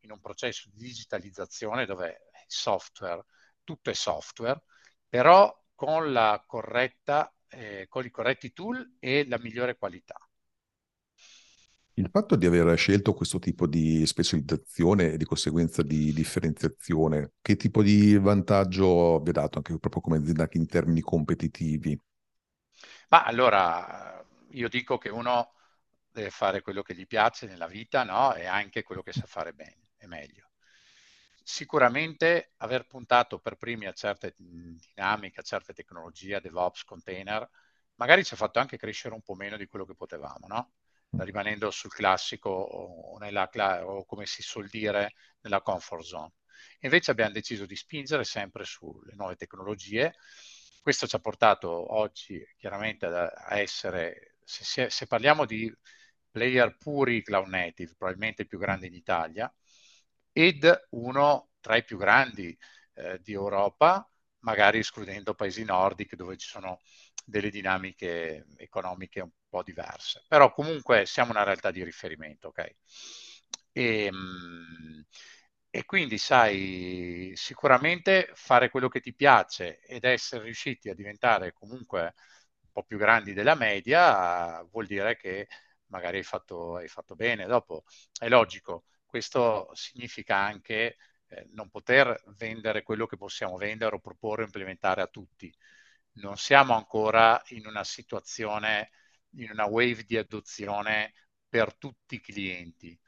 in 0.00 0.10
un 0.12 0.20
processo 0.20 0.68
di 0.72 0.84
digitalizzazione 0.84 1.86
dove 1.86 2.06
il 2.32 2.44
software, 2.46 3.24
tutto 3.64 3.90
è 3.90 3.94
software, 3.94 4.62
però 5.08 5.52
con 5.74 6.12
la 6.12 6.42
corretta, 6.46 7.32
eh, 7.48 7.86
con 7.88 8.04
i 8.04 8.10
corretti 8.10 8.52
tool 8.52 8.96
e 8.98 9.26
la 9.28 9.38
migliore 9.38 9.76
qualità. 9.76 10.16
Il 11.96 12.08
fatto 12.10 12.34
di 12.36 12.46
aver 12.46 12.76
scelto 12.76 13.14
questo 13.14 13.38
tipo 13.38 13.66
di 13.66 14.04
specializzazione 14.06 15.12
e 15.12 15.16
di 15.16 15.24
conseguenza 15.24 15.82
di 15.82 16.12
differenziazione, 16.12 17.32
che 17.40 17.56
tipo 17.56 17.82
di 17.82 18.16
vantaggio 18.18 19.20
vi 19.20 19.30
ha 19.30 19.32
dato 19.32 19.58
anche 19.58 19.78
proprio 19.78 20.00
come 20.02 20.16
azienda 20.18 20.48
in 20.52 20.66
termini 20.66 21.00
competitivi? 21.00 21.96
Ma 23.08 23.24
allora, 23.24 24.13
io 24.54 24.68
dico 24.68 24.98
che 24.98 25.08
uno 25.08 25.52
deve 26.10 26.30
fare 26.30 26.62
quello 26.62 26.82
che 26.82 26.94
gli 26.94 27.06
piace 27.06 27.46
nella 27.46 27.66
vita, 27.66 28.04
no? 28.04 28.34
E 28.34 28.46
anche 28.46 28.82
quello 28.82 29.02
che 29.02 29.12
sa 29.12 29.26
fare 29.26 29.52
bene, 29.52 29.90
è 29.96 30.06
meglio. 30.06 30.50
Sicuramente 31.42 32.52
aver 32.58 32.86
puntato 32.86 33.38
per 33.38 33.56
primi 33.56 33.86
a 33.86 33.92
certe 33.92 34.34
dinamiche, 34.36 35.40
a 35.40 35.42
certe 35.42 35.74
tecnologie, 35.74 36.40
DevOps, 36.40 36.84
container, 36.84 37.48
magari 37.96 38.24
ci 38.24 38.34
ha 38.34 38.36
fatto 38.36 38.58
anche 38.58 38.76
crescere 38.76 39.14
un 39.14 39.22
po' 39.22 39.34
meno 39.34 39.56
di 39.56 39.66
quello 39.66 39.84
che 39.84 39.94
potevamo, 39.94 40.46
no? 40.46 40.72
rimanendo 41.18 41.70
sul 41.70 41.92
classico 41.92 42.50
o, 42.50 43.18
nella, 43.18 43.48
o 43.86 44.04
come 44.04 44.26
si 44.26 44.42
suol 44.42 44.68
dire 44.68 45.12
nella 45.42 45.60
comfort 45.60 46.02
zone. 46.02 46.32
Invece 46.80 47.10
abbiamo 47.10 47.32
deciso 47.32 47.66
di 47.66 47.76
spingere 47.76 48.24
sempre 48.24 48.64
sulle 48.64 49.14
nuove 49.14 49.36
tecnologie. 49.36 50.14
Questo 50.80 51.06
ci 51.06 51.16
ha 51.16 51.20
portato 51.20 51.94
oggi 51.94 52.44
chiaramente 52.56 53.06
a 53.06 53.58
essere, 53.58 54.33
se, 54.44 54.90
se 54.90 55.06
parliamo 55.06 55.44
di 55.46 55.72
player 56.30 56.76
puri 56.76 57.22
cloud 57.22 57.48
native, 57.48 57.94
probabilmente 57.96 58.42
il 58.42 58.48
più 58.48 58.58
grande 58.58 58.86
in 58.86 58.94
Italia, 58.94 59.52
ed 60.32 60.86
uno 60.90 61.50
tra 61.60 61.76
i 61.76 61.84
più 61.84 61.96
grandi 61.96 62.56
eh, 62.94 63.20
di 63.22 63.32
Europa, 63.32 64.08
magari 64.40 64.78
escludendo 64.78 65.34
paesi 65.34 65.64
nordici 65.64 66.16
dove 66.16 66.36
ci 66.36 66.48
sono 66.48 66.80
delle 67.24 67.50
dinamiche 67.50 68.46
economiche 68.56 69.20
un 69.20 69.30
po' 69.48 69.62
diverse. 69.62 70.24
Però 70.28 70.52
comunque 70.52 71.06
siamo 71.06 71.30
una 71.30 71.44
realtà 71.44 71.70
di 71.70 71.82
riferimento, 71.84 72.48
ok? 72.48 72.74
E, 73.72 74.04
ehm, 74.06 75.04
e 75.70 75.84
quindi 75.86 76.18
sai, 76.18 77.32
sicuramente 77.34 78.30
fare 78.34 78.70
quello 78.70 78.88
che 78.88 79.00
ti 79.00 79.12
piace 79.14 79.80
ed 79.80 80.04
essere 80.04 80.44
riusciti 80.44 80.88
a 80.88 80.94
diventare 80.94 81.52
comunque 81.52 82.00
un 82.02 82.12
po' 82.74 82.84
più 82.84 82.98
grandi 82.98 83.32
della 83.34 83.54
media 83.56 84.62
vuol 84.70 84.86
dire 84.86 85.16
che 85.16 85.48
magari 85.86 86.18
hai 86.18 86.24
fatto, 86.24 86.76
hai 86.76 86.88
fatto 86.88 87.14
bene. 87.16 87.46
Dopo 87.46 87.84
è 88.18 88.28
logico, 88.28 88.84
questo 89.06 89.70
significa 89.74 90.36
anche 90.36 90.96
eh, 91.28 91.46
non 91.52 91.70
poter 91.70 92.22
vendere 92.36 92.82
quello 92.82 93.06
che 93.06 93.16
possiamo 93.16 93.56
vendere 93.56 93.96
o 93.96 94.00
proporre 94.00 94.42
o 94.42 94.46
implementare 94.46 95.02
a 95.02 95.06
tutti. 95.06 95.54
Non 96.14 96.36
siamo 96.36 96.74
ancora 96.74 97.40
in 97.48 97.66
una 97.66 97.84
situazione, 97.84 98.90
in 99.36 99.50
una 99.50 99.66
wave 99.66 100.04
di 100.04 100.16
adozione 100.16 101.12
per 101.48 101.74
tutti 101.76 102.16
i 102.16 102.20
clienti. 102.20 102.98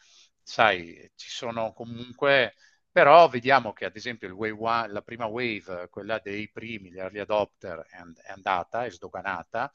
Sai, 0.42 1.10
ci 1.16 1.28
sono 1.30 1.72
comunque, 1.72 2.54
però 2.96 3.28
vediamo 3.28 3.74
che 3.74 3.84
ad 3.84 3.94
esempio 3.94 4.34
one, 4.34 4.88
la 4.88 5.02
prima 5.02 5.26
wave, 5.26 5.88
quella 5.90 6.18
dei 6.18 6.48
primi, 6.50 6.90
gli 6.90 6.98
early 6.98 7.18
adopter, 7.18 7.84
è, 7.90 8.30
andata, 8.30 8.86
è 8.86 8.90
sdoganata. 8.90 9.70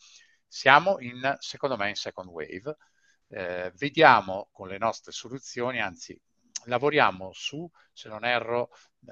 Siamo 0.48 1.00
in, 1.02 1.36
secondo 1.38 1.78
me, 1.78 1.90
in 1.90 1.96
second 1.96 2.30
wave. 2.30 2.76
Eh, 3.28 3.72
vediamo 3.76 4.50
con 4.52 4.70
le 4.70 4.80
nostre 4.80 5.12
soluzioni, 5.12 5.80
anzi 5.80 6.20
lavoriamo 6.66 7.32
su, 7.32 7.70
se 7.94 8.10
non 8.10 8.26
erro, 8.26 8.72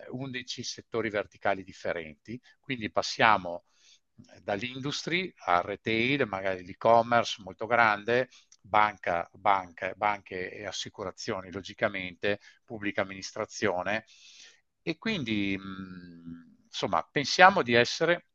11 0.09 0.63
settori 0.63 1.11
verticali 1.11 1.63
differenti, 1.63 2.41
quindi 2.59 2.91
passiamo 2.91 3.65
dall'industry 4.41 5.31
al 5.45 5.61
retail, 5.61 6.25
magari 6.27 6.65
l'e-commerce 6.65 7.43
molto 7.43 7.67
grande, 7.67 8.27
banca, 8.61 9.29
banca, 9.33 9.93
banche 9.95 10.51
e 10.51 10.65
assicurazioni, 10.65 11.51
logicamente, 11.51 12.39
pubblica 12.65 13.01
amministrazione. 13.01 14.05
E 14.81 14.97
quindi, 14.97 15.57
mh, 15.57 16.63
insomma, 16.65 17.07
pensiamo 17.11 17.61
di 17.61 17.73
essere 17.73 18.27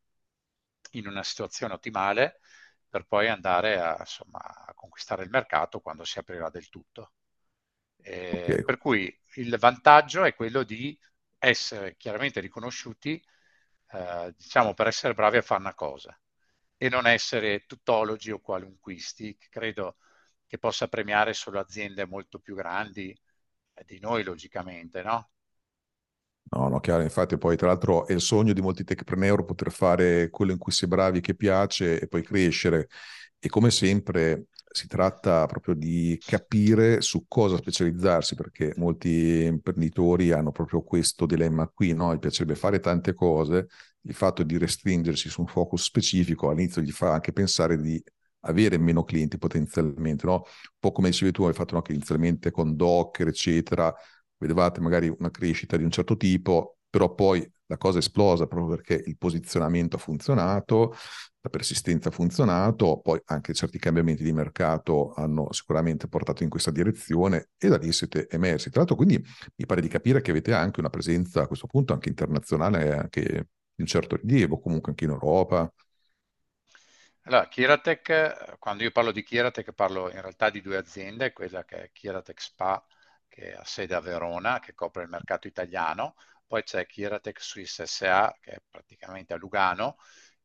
in 0.92 1.06
una 1.06 1.22
situazione 1.22 1.74
ottimale 1.74 2.40
per 2.88 3.06
poi 3.06 3.28
andare 3.28 3.80
a, 3.80 3.96
insomma, 3.98 4.38
a 4.38 4.72
conquistare 4.74 5.24
il 5.24 5.30
mercato 5.30 5.80
quando 5.80 6.04
si 6.04 6.18
aprirà 6.18 6.48
del 6.50 6.68
tutto. 6.68 7.12
Eh, 7.96 8.42
okay. 8.42 8.64
Per 8.64 8.78
cui 8.78 9.20
il 9.36 9.56
vantaggio 9.58 10.24
è 10.24 10.34
quello 10.34 10.62
di 10.62 10.96
essere 11.38 11.96
chiaramente 11.96 12.40
riconosciuti, 12.40 13.22
eh, 13.92 14.34
diciamo, 14.36 14.74
per 14.74 14.86
essere 14.86 15.14
bravi 15.14 15.38
a 15.38 15.42
fare 15.42 15.60
una 15.60 15.74
cosa 15.74 16.18
e 16.76 16.88
non 16.88 17.06
essere 17.06 17.64
tuttologi 17.66 18.30
o 18.30 18.40
qualunquisti, 18.40 19.36
credo 19.48 19.96
che 20.54 20.58
possa 20.58 20.86
premiare 20.86 21.32
solo 21.32 21.58
aziende 21.58 22.06
molto 22.06 22.38
più 22.38 22.54
grandi 22.54 23.12
di 23.84 23.98
noi, 23.98 24.22
logicamente, 24.22 25.02
no? 25.02 25.30
No, 26.50 26.68
no, 26.68 26.78
chiaro, 26.78 27.02
infatti 27.02 27.36
poi 27.36 27.56
tra 27.56 27.66
l'altro 27.68 28.06
è 28.06 28.12
il 28.12 28.20
sogno 28.20 28.52
di 28.52 28.60
molti 28.60 28.84
techpreneur 28.84 29.44
poter 29.44 29.72
fare 29.72 30.30
quello 30.30 30.52
in 30.52 30.58
cui 30.58 30.70
si 30.70 30.84
è 30.84 30.88
bravi, 30.88 31.20
che 31.20 31.34
piace 31.34 31.98
e 32.00 32.06
poi 32.06 32.22
crescere. 32.22 32.88
E 33.40 33.48
come 33.48 33.70
sempre 33.72 34.46
si 34.70 34.86
tratta 34.86 35.46
proprio 35.46 35.74
di 35.74 36.16
capire 36.24 37.00
su 37.00 37.24
cosa 37.26 37.56
specializzarsi, 37.56 38.36
perché 38.36 38.72
molti 38.76 39.42
imprenditori 39.44 40.30
hanno 40.30 40.52
proprio 40.52 40.82
questo 40.82 41.26
dilemma 41.26 41.66
qui, 41.68 41.92
no? 41.92 42.14
Gli 42.14 42.18
piacerebbe 42.20 42.54
fare 42.54 42.78
tante 42.78 43.14
cose, 43.14 43.66
il 44.02 44.14
fatto 44.14 44.44
di 44.44 44.56
restringersi 44.56 45.28
su 45.28 45.40
un 45.40 45.48
focus 45.48 45.82
specifico 45.82 46.50
all'inizio 46.50 46.82
gli 46.82 46.92
fa 46.92 47.12
anche 47.14 47.32
pensare 47.32 47.76
di 47.80 48.00
avere 48.44 48.78
meno 48.78 49.04
clienti 49.04 49.38
potenzialmente, 49.38 50.26
no? 50.26 50.32
Un 50.34 50.42
po' 50.78 50.92
come 50.92 51.10
dicevi 51.10 51.32
tu, 51.32 51.44
hai 51.44 51.54
fatto 51.54 51.74
no? 51.74 51.82
inizialmente 51.88 52.50
con 52.50 52.76
Docker, 52.76 53.28
eccetera, 53.28 53.94
vedevate 54.38 54.80
magari 54.80 55.08
una 55.08 55.30
crescita 55.30 55.76
di 55.76 55.84
un 55.84 55.90
certo 55.90 56.16
tipo, 56.16 56.78
però 56.90 57.14
poi 57.14 57.48
la 57.66 57.78
cosa 57.78 57.96
è 57.96 58.00
esplosa 58.00 58.46
proprio 58.46 58.68
perché 58.76 59.02
il 59.06 59.16
posizionamento 59.16 59.96
ha 59.96 59.98
funzionato, 59.98 60.94
la 61.40 61.50
persistenza 61.50 62.08
ha 62.08 62.12
funzionato, 62.12 63.00
poi 63.00 63.20
anche 63.26 63.52
certi 63.54 63.78
cambiamenti 63.78 64.22
di 64.22 64.32
mercato 64.32 65.12
hanno 65.14 65.52
sicuramente 65.52 66.08
portato 66.08 66.42
in 66.42 66.48
questa 66.48 66.70
direzione 66.70 67.50
e 67.58 67.68
da 67.68 67.76
lì 67.76 67.92
siete 67.92 68.28
emersi. 68.30 68.70
Tra 68.70 68.78
l'altro 68.80 68.96
quindi 68.96 69.16
mi 69.56 69.66
pare 69.66 69.80
di 69.80 69.88
capire 69.88 70.20
che 70.22 70.30
avete 70.30 70.52
anche 70.54 70.80
una 70.80 70.90
presenza 70.90 71.42
a 71.42 71.46
questo 71.46 71.66
punto 71.66 71.92
anche 71.92 72.08
internazionale, 72.08 72.94
anche 72.96 73.22
di 73.74 73.82
un 73.82 73.86
certo 73.86 74.16
rilievo, 74.16 74.58
comunque 74.60 74.90
anche 74.90 75.04
in 75.04 75.10
Europa. 75.10 75.70
Allora, 77.26 77.48
Kiratech, 77.48 78.58
quando 78.58 78.82
io 78.82 78.90
parlo 78.90 79.10
di 79.12 79.22
Kiratech 79.22 79.72
parlo 79.72 80.10
in 80.10 80.20
realtà 80.20 80.50
di 80.50 80.60
due 80.60 80.76
aziende, 80.76 81.32
quella 81.32 81.64
che 81.64 81.84
è 81.84 81.90
Kiratech 81.92 82.40
Spa 82.40 82.84
che 83.28 83.54
ha 83.54 83.64
sede 83.64 83.94
a 83.94 84.00
Verona, 84.00 84.60
che 84.60 84.74
copre 84.74 85.02
il 85.04 85.08
mercato 85.08 85.46
italiano, 85.48 86.14
poi 86.46 86.62
c'è 86.62 86.84
Kiratech 86.86 87.40
Swiss 87.42 87.82
SA, 87.82 88.36
che 88.40 88.52
è 88.52 88.62
praticamente 88.70 89.32
a 89.32 89.36
Lugano, 89.36 89.96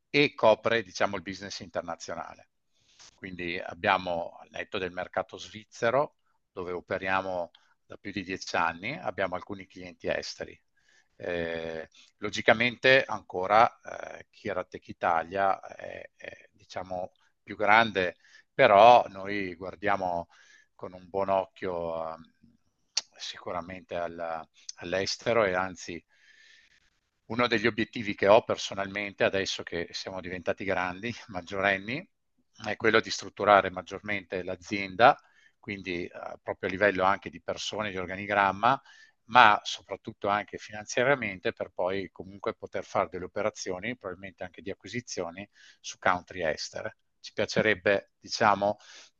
e 0.09 0.33
copre 0.33 0.81
diciamo, 0.81 1.15
il 1.17 1.21
business 1.21 1.59
internazionale. 1.59 2.49
Quindi 3.13 3.59
abbiamo, 3.59 4.37
al 4.39 4.47
netto 4.51 4.77
del 4.77 4.91
mercato 4.91 5.37
svizzero, 5.37 6.15
dove 6.51 6.71
operiamo 6.71 7.51
da 7.85 7.97
più 7.97 8.11
di 8.11 8.23
dieci 8.23 8.55
anni, 8.55 8.97
abbiamo 8.97 9.35
alcuni 9.35 9.67
clienti 9.67 10.07
esteri. 10.07 10.59
Eh, 11.15 11.89
logicamente 12.17 13.03
ancora 13.03 13.79
eh, 13.81 14.27
Kiratech 14.29 14.87
Italia 14.87 15.59
è, 15.59 16.09
è 16.15 16.48
diciamo, 16.69 17.11
più 17.41 17.55
grande, 17.55 18.17
però 18.53 19.03
noi 19.07 19.55
guardiamo 19.55 20.27
con 20.75 20.93
un 20.93 21.09
buon 21.09 21.29
occhio 21.29 22.15
sicuramente 23.17 23.95
al, 23.95 24.47
all'estero 24.75 25.43
e 25.45 25.53
anzi 25.55 26.03
uno 27.25 27.47
degli 27.47 27.65
obiettivi 27.67 28.13
che 28.15 28.27
ho 28.27 28.43
personalmente 28.43 29.23
adesso 29.23 29.63
che 29.63 29.87
siamo 29.91 30.21
diventati 30.21 30.63
grandi, 30.63 31.11
maggiorenni, 31.27 32.07
è 32.67 32.75
quello 32.75 32.99
di 32.99 33.09
strutturare 33.09 33.71
maggiormente 33.71 34.43
l'azienda, 34.43 35.19
quindi 35.57 36.05
eh, 36.05 36.09
proprio 36.43 36.69
a 36.69 36.71
livello 36.71 37.03
anche 37.03 37.29
di 37.31 37.41
persone, 37.41 37.89
di 37.89 37.97
organigramma, 37.97 38.79
ma 39.29 39.59
soprattutto 39.63 40.27
anche 40.27 40.57
finanziariamente 40.57 41.53
per 41.53 41.71
poi 41.73 42.09
comunque 42.11 42.55
poter 42.55 42.83
fare 42.83 43.09
delle 43.09 43.25
operazioni, 43.25 43.97
probabilmente 43.97 44.43
anche 44.43 44.61
di 44.61 44.71
acquisizioni 44.71 45.47
su 45.79 45.97
country 45.97 46.43
estere. 46.43 46.97
Ci 47.19 47.33
piacerebbe, 47.33 48.11
diciamo, 48.19 48.77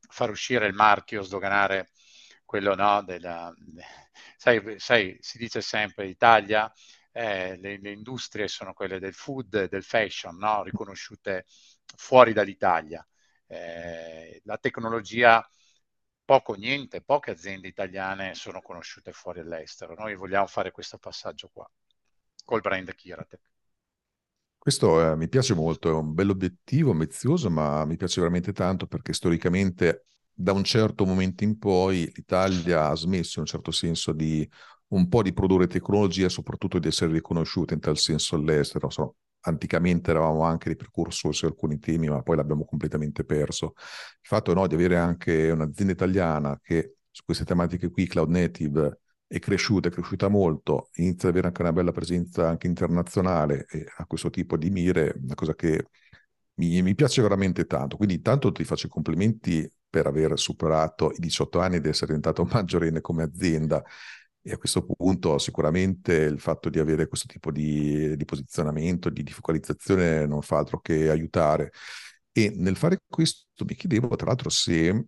far 0.10 0.30
uscire 0.30 0.68
il 0.68 0.74
marchio, 0.74 1.22
sdoganare 1.22 1.90
quello 2.46 2.74
no, 2.76 3.04
della, 3.04 3.54
sai, 4.38 4.80
sai, 4.80 5.18
si 5.20 5.38
dice 5.38 5.62
sempre 5.62 6.08
Italia, 6.08 6.72
eh, 7.12 7.58
le, 7.58 7.80
le, 7.80 7.92
industrie 7.92 8.48
sono 8.48 8.74
quelle 8.74 9.00
del 9.00 9.14
food 9.14 9.70
del 9.70 9.84
fashion, 9.84 10.38
no? 10.38 10.64
riconosciute 10.64 11.46
fuori 11.96 12.34
dall'Italia. 12.34 13.06
Eh, 13.46 14.42
la 14.46 14.58
tecnologia, 14.58 15.48
poco 16.30 16.54
niente, 16.54 17.02
poche 17.02 17.32
aziende 17.32 17.68
italiane 17.68 18.36
sono 18.36 18.62
conosciute 18.62 19.12
fuori 19.12 19.40
all'estero. 19.40 19.96
Noi 19.96 20.16
vogliamo 20.16 20.46
fare 20.46 20.70
questo 20.70 21.00
passaggio 21.00 21.50
qua, 21.52 21.68
col 22.46 22.62
brand 22.62 22.94
Kiratech. 22.94 23.42
Questo 24.60 25.12
eh, 25.12 25.16
mi 25.16 25.28
piace 25.28 25.56
molto, 25.56 25.90
è 25.90 25.92
un 25.92 26.14
bell'obiettivo, 26.14 26.92
ambizioso, 26.92 27.50
ma 27.50 27.84
mi 27.86 27.96
piace 27.96 28.20
veramente 28.22 28.54
tanto 28.54 28.86
perché 28.86 29.12
storicamente 29.12 30.06
da 30.32 30.52
un 30.52 30.64
certo 30.64 31.04
momento 31.04 31.44
in 31.44 31.58
poi 31.58 32.12
l'Italia 32.14 32.90
ha 32.90 32.96
smesso 32.96 33.40
in 33.40 33.46
un 33.46 33.48
certo 33.48 33.72
senso 33.72 34.12
di 34.12 34.48
un 34.90 35.08
po' 35.08 35.24
di 35.24 35.34
produrre 35.34 35.66
tecnologia 35.66 36.30
soprattutto 36.30 36.78
di 36.78 36.90
essere 36.90 37.12
riconosciuta 37.12 37.74
in 37.74 37.80
tal 37.80 37.98
senso 37.98 38.36
all'estero. 38.36 38.92
So, 38.92 39.16
anticamente 39.42 40.12
eravamo 40.12 40.44
anche 40.44 40.68
dei 40.68 40.76
precursori 40.76 41.34
su 41.34 41.46
alcuni 41.46 41.80
temi, 41.80 42.10
ma 42.10 42.22
poi 42.22 42.36
l'abbiamo 42.36 42.66
completamente 42.66 43.24
perso. 43.24 43.74
Il 43.76 44.28
fatto 44.28 44.54
no, 44.54 44.68
di 44.68 44.76
avere 44.76 44.98
anche 44.98 45.50
un'azienda 45.52 45.94
italiana 45.94 46.60
che 46.62 46.96
su 47.12 47.24
queste 47.24 47.46
tematiche 47.46 47.90
qui, 47.90 48.08
cloud 48.08 48.30
native, 48.30 49.00
è 49.28 49.40
cresciuta, 49.40 49.90
è 49.90 49.92
cresciuta 49.92 50.28
molto, 50.28 50.90
inizia 50.96 51.28
ad 51.30 51.36
avere 51.36 51.48
anche 51.48 51.62
una 51.62 51.74
bella 51.74 51.92
presenza 51.92 52.48
anche 52.50 52.68
internazionale 52.68 53.66
e 53.70 53.86
a 53.98 54.06
questo 54.06 54.30
tipo 54.30 54.58
di 54.58 54.70
mire, 54.72 55.14
una 55.22 55.36
cosa 55.36 55.54
che 55.54 55.86
mi, 56.56 56.82
mi 56.82 56.96
piace 56.96 57.22
veramente 57.22 57.66
tanto. 57.66 57.96
Quindi 57.98 58.16
intanto 58.16 58.52
ti 58.52 58.64
faccio 58.64 58.88
i 58.88 58.90
complimenti 58.90 59.70
per 59.90 60.08
aver 60.08 60.38
superato 60.40 61.12
i 61.12 61.20
18 61.20 61.60
anni 61.60 61.78
ed 61.78 61.86
essere 61.86 62.08
diventato 62.08 62.44
maggiorenne 62.52 63.02
come 63.02 63.24
azienda. 63.24 63.84
E 64.42 64.52
a 64.54 64.58
questo 64.58 64.86
punto 64.86 65.38
sicuramente 65.38 66.14
il 66.14 66.40
fatto 66.40 66.70
di 66.70 66.80
avere 66.80 67.08
questo 67.08 67.28
tipo 67.28 67.52
di, 67.52 68.16
di 68.16 68.26
posizionamento, 68.26 69.10
di, 69.10 69.22
di 69.24 69.32
focalizzazione 69.32 70.26
non 70.26 70.42
fa 70.42 70.58
altro 70.58 70.80
che 70.80 71.10
aiutare. 71.10 71.72
E 72.32 72.52
nel 72.56 72.78
fare 72.78 73.02
questo 73.08 73.66
mi 73.66 73.76
chiedevo 73.76 74.16
tra 74.16 74.28
l'altro 74.28 74.50
se 74.50 75.08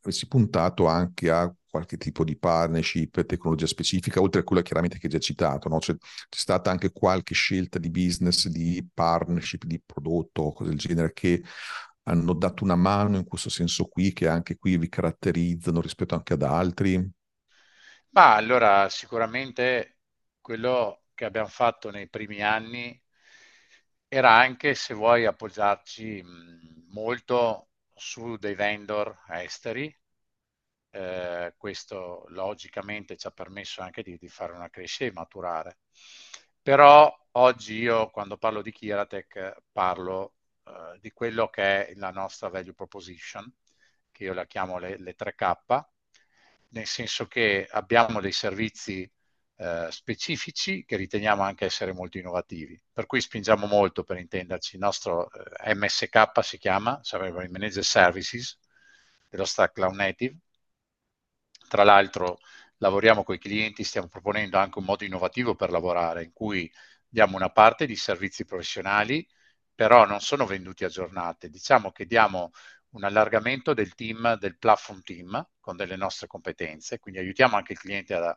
avessi 0.00 0.26
puntato 0.26 0.86
anche 0.86 1.30
a 1.30 1.52
qualche 1.68 1.96
tipo 1.96 2.24
di 2.24 2.36
partnership, 2.36 3.24
tecnologia 3.24 3.66
specifica, 3.66 4.20
oltre 4.20 4.40
a 4.40 4.44
quella 4.44 4.62
chiaramente 4.62 4.98
che 4.98 5.06
hai 5.06 5.12
già 5.12 5.18
citato, 5.18 5.68
no? 5.68 5.80
Cioè, 5.80 5.96
c'è 5.96 6.38
stata 6.38 6.70
anche 6.70 6.92
qualche 6.92 7.34
scelta 7.34 7.78
di 7.78 7.88
business, 7.88 8.46
di 8.48 8.86
partnership, 8.92 9.64
di 9.64 9.80
prodotto, 9.84 10.52
cose 10.52 10.70
del 10.70 10.78
genere, 10.78 11.12
che 11.14 11.42
hanno 12.04 12.34
dato 12.34 12.64
una 12.64 12.74
mano 12.74 13.16
in 13.16 13.24
questo 13.24 13.48
senso 13.48 13.84
qui, 13.86 14.12
che 14.12 14.28
anche 14.28 14.58
qui 14.58 14.76
vi 14.76 14.88
caratterizzano 14.88 15.80
rispetto 15.80 16.14
anche 16.14 16.34
ad 16.34 16.42
altri? 16.42 17.10
Ma 18.12 18.34
allora 18.36 18.88
sicuramente 18.88 19.98
quello 20.40 21.04
che 21.14 21.24
abbiamo 21.26 21.48
fatto 21.48 21.90
nei 21.90 22.08
primi 22.08 22.40
anni 22.42 22.98
era 24.08 24.30
anche, 24.36 24.74
se 24.74 24.94
vuoi, 24.94 25.24
appoggiarci 25.26 26.22
molto 26.90 27.68
su 27.94 28.36
dei 28.36 28.54
vendor 28.54 29.18
esteri. 29.28 29.94
Eh, 30.94 31.54
questo 31.56 32.24
logicamente 32.28 33.16
ci 33.16 33.26
ha 33.26 33.30
permesso 33.30 33.80
anche 33.82 34.02
di, 34.02 34.16
di 34.18 34.28
fare 34.28 34.52
una 34.52 34.68
crescita 34.70 35.06
e 35.06 35.12
maturare. 35.12 35.78
Però 36.62 37.14
oggi 37.32 37.76
io 37.78 38.10
quando 38.10 38.36
parlo 38.38 38.62
di 38.62 38.72
Kiratech 38.72 39.62
parlo 39.72 40.34
uh, 40.64 40.98
di 41.00 41.10
quello 41.12 41.48
che 41.48 41.88
è 41.88 41.94
la 41.96 42.10
nostra 42.10 42.48
value 42.48 42.74
proposition, 42.74 43.50
che 44.12 44.24
io 44.24 44.34
la 44.34 44.46
chiamo 44.46 44.78
le, 44.78 44.98
le 44.98 45.14
3K, 45.14 45.88
nel 46.72 46.86
senso 46.86 47.26
che 47.26 47.66
abbiamo 47.70 48.20
dei 48.20 48.32
servizi 48.32 49.10
uh, 49.56 49.88
specifici 49.90 50.84
che 50.84 50.96
riteniamo 50.96 51.42
anche 51.42 51.64
essere 51.66 51.92
molto 51.92 52.18
innovativi, 52.18 52.80
per 52.92 53.06
cui 53.06 53.20
spingiamo 53.20 53.66
molto 53.66 54.04
per 54.04 54.18
intenderci. 54.18 54.76
Il 54.76 54.82
nostro 54.82 55.30
eh, 55.32 55.74
MSK 55.74 56.30
si 56.42 56.58
chiama, 56.58 56.98
sarebbe 57.02 57.44
il 57.44 57.50
Manager 57.50 57.84
Services 57.84 58.58
dello 59.28 59.44
Stack 59.44 59.72
Cloud 59.74 59.94
Native. 59.94 60.36
Tra 61.68 61.84
l'altro 61.84 62.38
lavoriamo 62.78 63.22
con 63.24 63.34
i 63.34 63.38
clienti, 63.38 63.84
stiamo 63.84 64.08
proponendo 64.08 64.58
anche 64.58 64.78
un 64.78 64.84
modo 64.84 65.04
innovativo 65.04 65.54
per 65.54 65.70
lavorare, 65.70 66.24
in 66.24 66.32
cui 66.32 66.70
diamo 67.08 67.36
una 67.36 67.50
parte 67.50 67.86
di 67.86 67.96
servizi 67.96 68.44
professionali 68.44 69.26
però 69.74 70.06
non 70.06 70.20
sono 70.20 70.46
venduti 70.46 70.84
a 70.84 70.88
giornate. 70.88 71.48
Diciamo 71.48 71.90
che 71.92 72.06
diamo 72.06 72.52
un 72.92 73.04
allargamento 73.04 73.74
del 73.74 73.94
team, 73.94 74.38
del 74.38 74.58
platform 74.58 75.02
team, 75.02 75.48
con 75.60 75.76
delle 75.76 75.96
nostre 75.96 76.26
competenze, 76.26 76.98
quindi 76.98 77.20
aiutiamo 77.20 77.56
anche 77.56 77.72
il 77.72 77.78
cliente 77.78 78.14
ad, 78.14 78.36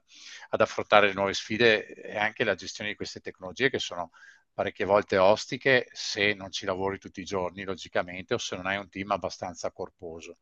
ad 0.49 0.61
affrontare 0.61 1.07
le 1.07 1.13
nuove 1.13 1.33
sfide 1.33 1.85
e 1.93 2.17
anche 2.17 2.43
la 2.43 2.55
gestione 2.55 2.91
di 2.91 2.95
queste 2.95 3.19
tecnologie 3.19 3.69
che 3.69 3.79
sono 3.79 4.11
parecchie 4.53 4.85
volte 4.85 5.17
ostiche 5.17 5.87
se 5.91 6.33
non 6.33 6.51
ci 6.51 6.65
lavori 6.65 6.97
tutti 6.97 7.19
i 7.19 7.25
giorni, 7.25 7.63
logicamente, 7.63 8.33
o 8.33 8.37
se 8.37 8.55
non 8.55 8.65
hai 8.67 8.77
un 8.77 8.89
team 8.89 9.11
abbastanza 9.11 9.71
corposo. 9.71 10.37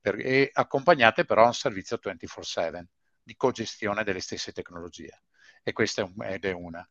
Per, 0.00 0.16
e 0.18 0.50
accompagnate 0.52 1.24
però 1.24 1.44
a 1.44 1.46
un 1.46 1.54
servizio 1.54 1.98
24/7 1.98 2.84
di 3.22 3.36
cogestione 3.36 4.04
delle 4.04 4.20
stesse 4.20 4.52
tecnologie 4.52 5.22
e 5.62 5.72
questa 5.72 6.02
è, 6.02 6.04
un, 6.04 6.22
ed 6.24 6.44
è 6.44 6.52
una. 6.52 6.86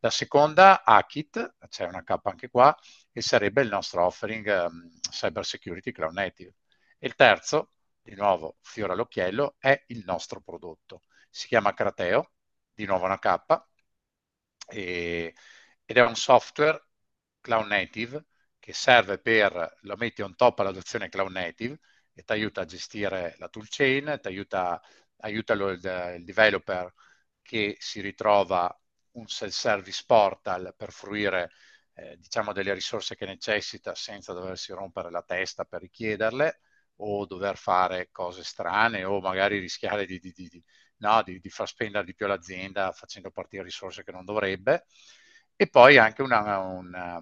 La 0.00 0.10
seconda, 0.10 0.84
AKIT, 0.84 1.56
c'è 1.68 1.86
una 1.86 2.04
K 2.04 2.20
anche 2.22 2.48
qua, 2.48 2.76
e 3.12 3.20
sarebbe 3.22 3.62
il 3.62 3.68
nostro 3.68 4.04
offering 4.04 4.46
um, 4.68 4.90
Cyber 5.10 5.44
Security 5.44 5.92
Cloud 5.92 6.12
Native. 6.14 6.54
E 6.98 7.06
il 7.06 7.14
terzo, 7.14 7.72
di 8.00 8.14
nuovo, 8.14 8.56
fiore 8.62 8.92
all'occhiello, 8.92 9.56
è 9.58 9.84
il 9.88 10.02
nostro 10.04 10.40
prodotto. 10.40 11.02
Si 11.30 11.46
chiama 11.48 11.74
Crateo, 11.74 12.32
di 12.74 12.84
nuovo 12.86 13.04
una 13.04 13.18
K, 13.18 13.36
E, 14.68 15.34
ed 15.84 15.96
è 15.96 16.02
un 16.02 16.14
software 16.16 16.86
cloud 17.40 17.66
native 17.66 18.26
che 18.58 18.72
serve 18.72 19.18
per, 19.18 19.78
lo 19.82 19.96
metti 19.96 20.22
on 20.22 20.34
top 20.36 20.60
all'adozione 20.60 21.08
cloud 21.08 21.30
native 21.32 21.78
e 22.14 22.22
ti 22.24 22.32
aiuta 22.32 22.62
a 22.62 22.64
gestire 22.64 23.34
la 23.38 23.48
toolchain, 23.48 24.18
ti 24.22 24.28
aiuta, 24.28 24.80
aiuta 25.18 25.54
lo, 25.54 25.70
il, 25.70 26.14
il 26.16 26.24
developer 26.24 26.92
che 27.42 27.76
si 27.80 28.00
ritrova 28.00 28.74
un 29.12 29.26
self-service 29.26 30.04
portal 30.06 30.74
per 30.76 30.92
fruire 30.92 31.50
eh, 32.02 32.16
diciamo 32.18 32.52
delle 32.52 32.74
risorse 32.74 33.14
che 33.14 33.26
necessita 33.26 33.94
senza 33.94 34.32
doversi 34.32 34.72
rompere 34.72 35.10
la 35.10 35.22
testa 35.22 35.64
per 35.64 35.80
richiederle 35.82 36.60
o 36.96 37.26
dover 37.26 37.56
fare 37.56 38.10
cose 38.10 38.44
strane 38.44 39.04
o 39.04 39.20
magari 39.20 39.58
rischiare 39.58 40.04
di, 40.06 40.18
di, 40.18 40.32
di, 40.32 40.62
no, 40.98 41.22
di 41.22 41.40
far 41.48 41.68
spendere 41.68 42.04
di 42.04 42.14
più 42.14 42.26
l'azienda 42.26 42.92
facendo 42.92 43.30
partire 43.30 43.62
risorse 43.62 44.04
che 44.04 44.12
non 44.12 44.24
dovrebbe. 44.24 44.86
E 45.56 45.68
poi 45.68 45.96
anche 45.98 46.22
una, 46.22 46.58
una, 46.58 47.20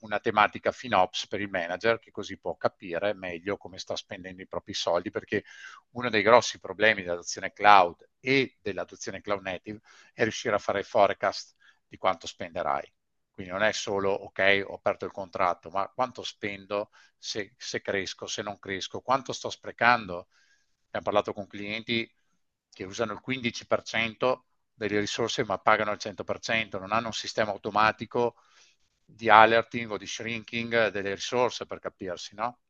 una 0.00 0.20
tematica 0.20 0.70
FinOps 0.70 1.26
per 1.26 1.40
il 1.40 1.48
manager 1.50 1.98
che 1.98 2.10
così 2.10 2.38
può 2.38 2.56
capire 2.56 3.14
meglio 3.14 3.56
come 3.56 3.78
sta 3.78 3.96
spendendo 3.96 4.42
i 4.42 4.46
propri 4.46 4.74
soldi 4.74 5.10
perché 5.10 5.44
uno 5.92 6.08
dei 6.10 6.22
grossi 6.22 6.60
problemi 6.60 7.02
dell'adozione 7.02 7.52
cloud 7.52 8.08
e 8.20 8.58
dell'adozione 8.60 9.20
cloud 9.20 9.42
native 9.42 9.80
è 10.12 10.22
riuscire 10.22 10.54
a 10.54 10.58
fare 10.58 10.82
forecast 10.82 11.54
di 11.88 11.96
quanto 11.96 12.26
spenderai. 12.26 12.92
Quindi 13.40 13.56
non 13.58 13.62
è 13.62 13.72
solo, 13.72 14.10
ok, 14.12 14.64
ho 14.66 14.74
aperto 14.74 15.06
il 15.06 15.12
contratto, 15.12 15.70
ma 15.70 15.88
quanto 15.88 16.22
spendo, 16.22 16.90
se, 17.16 17.54
se 17.56 17.80
cresco, 17.80 18.26
se 18.26 18.42
non 18.42 18.58
cresco, 18.58 19.00
quanto 19.00 19.32
sto 19.32 19.48
sprecando. 19.50 20.28
Abbiamo 20.86 21.04
parlato 21.04 21.32
con 21.32 21.46
clienti 21.46 22.10
che 22.70 22.84
usano 22.84 23.12
il 23.14 23.20
15% 23.20 24.44
delle 24.74 25.00
risorse 25.00 25.44
ma 25.44 25.58
pagano 25.58 25.92
il 25.92 25.98
100%, 25.98 26.78
non 26.78 26.92
hanno 26.92 27.06
un 27.08 27.12
sistema 27.14 27.50
automatico 27.52 28.36
di 29.04 29.28
alerting 29.30 29.90
o 29.90 29.96
di 29.98 30.06
shrinking 30.06 30.88
delle 30.88 31.14
risorse 31.14 31.66
per 31.66 31.78
capirsi, 31.78 32.34
no? 32.34 32.60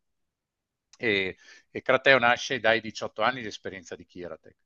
E, 0.96 1.37
e 1.70 1.83
Crateo 1.83 2.18
nasce 2.18 2.61
dai 2.61 2.80
18 2.80 3.22
anni 3.22 3.40
di 3.40 3.46
esperienza 3.46 3.96
di 3.96 4.04
Kiratec. 4.04 4.56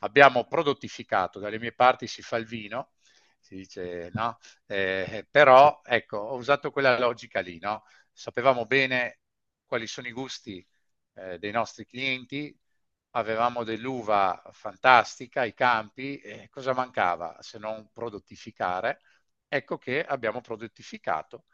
Abbiamo 0.00 0.46
prodottificato, 0.46 1.38
dalle 1.40 1.58
mie 1.58 1.72
parti 1.72 2.06
si 2.06 2.22
fa 2.22 2.36
il 2.36 2.46
vino, 2.46 2.92
si 3.40 3.56
dice 3.56 4.10
no, 4.12 4.38
eh, 4.66 5.26
però 5.30 5.80
ecco, 5.84 6.18
ho 6.18 6.36
usato 6.36 6.70
quella 6.70 6.98
logica 6.98 7.40
lì, 7.40 7.58
no? 7.58 7.84
Sapevamo 8.12 8.66
bene 8.66 9.20
quali 9.66 9.86
sono 9.86 10.08
i 10.08 10.12
gusti 10.12 10.66
eh, 11.14 11.38
dei 11.38 11.50
nostri 11.52 11.84
clienti, 11.86 12.56
avevamo 13.12 13.64
dell'uva 13.64 14.40
fantastica, 14.52 15.44
i 15.44 15.54
campi, 15.54 16.18
eh, 16.18 16.48
cosa 16.50 16.72
mancava 16.74 17.36
se 17.40 17.58
non 17.58 17.90
prodottificare? 17.92 19.00
Ecco 19.48 19.78
che 19.78 20.04
abbiamo 20.04 20.40
prodottificato. 20.40 21.46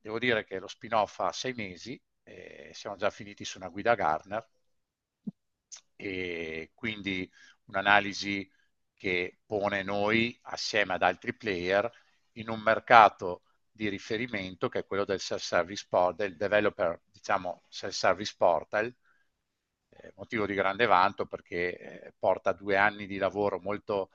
Devo 0.00 0.18
dire 0.18 0.44
che 0.44 0.58
lo 0.58 0.66
spin-off 0.68 1.18
ha 1.20 1.32
sei 1.32 1.52
mesi, 1.54 2.00
eh, 2.22 2.70
siamo 2.74 2.96
già 2.96 3.10
finiti 3.10 3.44
su 3.44 3.58
una 3.58 3.68
guida 3.68 3.94
Garner 3.94 4.46
e 5.96 6.70
quindi 6.74 7.30
un'analisi 7.66 8.48
che 9.00 9.38
pone 9.46 9.82
noi 9.82 10.38
assieme 10.42 10.92
ad 10.92 11.02
altri 11.02 11.34
player 11.34 11.90
in 12.32 12.50
un 12.50 12.60
mercato 12.60 13.44
di 13.70 13.88
riferimento 13.88 14.68
che 14.68 14.80
è 14.80 14.84
quello 14.86 15.06
del 15.06 15.20
self-service 15.20 15.86
portal, 15.88 16.16
del 16.28 16.36
developer, 16.36 17.00
diciamo, 17.10 17.64
self-service 17.68 18.34
portal, 18.36 18.94
eh, 19.88 20.12
motivo 20.16 20.44
di 20.44 20.52
grande 20.54 20.84
vanto 20.84 21.24
perché 21.26 21.78
eh, 21.78 22.14
porta 22.18 22.52
due 22.52 22.76
anni 22.76 23.06
di 23.06 23.16
lavoro 23.16 23.58
molto 23.58 24.10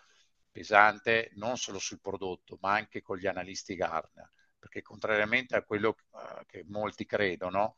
pesante 0.52 1.32
non 1.36 1.58
solo 1.58 1.80
sul 1.80 2.00
prodotto 2.00 2.58
ma 2.62 2.74
anche 2.74 3.02
con 3.02 3.17
gli 3.17 3.26
analisti 3.28 3.76
Gartner 3.76 4.32
perché 4.60 4.82
contrariamente 4.84 5.56
a 5.56 5.63
quello 5.63 5.95
uh, 6.12 6.45
che 6.45 6.63
molti 6.67 7.06
credono 7.06 7.76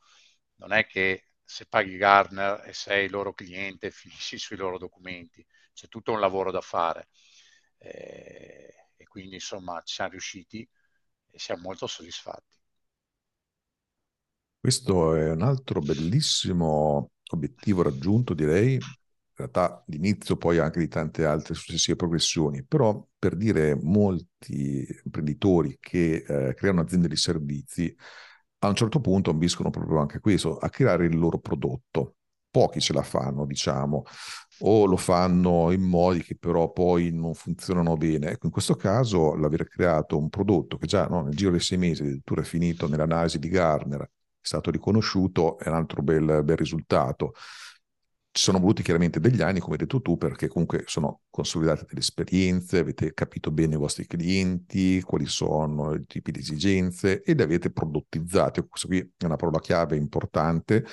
non 0.56 0.72
è 0.72 0.86
che 0.86 1.24
se 1.42 1.66
paghi 1.66 1.96
Gartner 1.96 2.64
e 2.66 2.72
sei 2.74 3.06
il 3.06 3.10
loro 3.10 3.32
cliente 3.32 3.90
finisci 3.92 4.38
sui 4.38 4.56
loro 4.56 4.78
documenti 4.78 5.44
c'è 5.78 5.88
tutto 5.88 6.12
un 6.12 6.20
lavoro 6.20 6.50
da 6.50 6.60
fare. 6.60 7.08
Eh, 7.78 8.74
e 8.96 9.06
quindi 9.06 9.34
insomma 9.36 9.80
ci 9.84 9.94
siamo 9.94 10.10
riusciti 10.10 10.68
e 11.30 11.38
siamo 11.38 11.62
molto 11.62 11.86
soddisfatti. 11.86 12.56
Questo 14.60 15.14
è 15.14 15.30
un 15.30 15.42
altro 15.42 15.80
bellissimo 15.80 17.12
obiettivo 17.30 17.82
raggiunto, 17.82 18.34
direi, 18.34 18.74
in 18.74 18.80
realtà 19.34 19.82
l'inizio 19.86 20.36
poi 20.36 20.58
anche 20.58 20.80
di 20.80 20.88
tante 20.88 21.24
altre 21.24 21.54
successive 21.54 21.96
progressioni, 21.96 22.64
però 22.64 23.06
per 23.18 23.36
dire 23.36 23.74
molti 23.76 24.86
imprenditori 25.04 25.78
che 25.80 26.24
eh, 26.26 26.54
creano 26.54 26.80
aziende 26.82 27.08
di 27.08 27.16
servizi, 27.16 27.94
a 28.60 28.68
un 28.68 28.74
certo 28.74 29.00
punto 29.00 29.30
ambiscono 29.30 29.70
proprio 29.70 30.00
anche 30.00 30.20
questo, 30.20 30.58
a 30.58 30.68
creare 30.70 31.06
il 31.06 31.16
loro 31.18 31.38
prodotto. 31.38 32.17
Pochi 32.50 32.80
ce 32.80 32.92
la 32.92 33.02
fanno, 33.02 33.44
diciamo, 33.44 34.04
o 34.60 34.86
lo 34.86 34.96
fanno 34.96 35.70
in 35.70 35.82
modi 35.82 36.22
che 36.22 36.36
però 36.36 36.72
poi 36.72 37.10
non 37.12 37.34
funzionano 37.34 37.96
bene. 37.96 38.30
Ecco, 38.30 38.46
in 38.46 38.52
questo 38.52 38.74
caso 38.74 39.34
l'aver 39.36 39.68
creato 39.68 40.16
un 40.16 40.28
prodotto 40.28 40.78
che 40.78 40.86
già 40.86 41.06
no, 41.06 41.22
nel 41.22 41.34
giro 41.34 41.50
dei 41.50 41.60
sei 41.60 41.78
mesi 41.78 42.02
addirittura 42.02 42.40
è 42.40 42.44
finito 42.44 42.88
nell'analisi 42.88 43.38
di 43.38 43.48
Garner, 43.48 44.10
stato 44.40 44.70
riconosciuto, 44.70 45.58
è 45.58 45.68
un 45.68 45.74
altro 45.74 46.02
bel, 46.02 46.42
bel 46.44 46.56
risultato. 46.56 47.32
Ci 48.30 48.44
sono 48.44 48.60
voluti 48.60 48.82
chiaramente 48.82 49.20
degli 49.20 49.42
anni, 49.42 49.58
come 49.58 49.72
hai 49.72 49.78
detto 49.78 50.00
tu, 50.00 50.16
perché 50.16 50.48
comunque 50.48 50.84
sono 50.86 51.22
consolidate 51.28 51.86
delle 51.88 52.00
esperienze, 52.00 52.78
avete 52.78 53.12
capito 53.12 53.50
bene 53.50 53.74
i 53.74 53.78
vostri 53.78 54.06
clienti, 54.06 55.02
quali 55.02 55.26
sono 55.26 55.94
i 55.94 56.06
tipi 56.06 56.30
di 56.30 56.38
esigenze 56.38 57.22
ed 57.22 57.40
avete 57.40 57.70
prodottizzato. 57.72 58.66
Questo 58.68 58.86
qui 58.86 58.98
è 58.98 59.24
una 59.24 59.36
parola 59.36 59.58
chiave 59.58 59.96
importante 59.96 60.84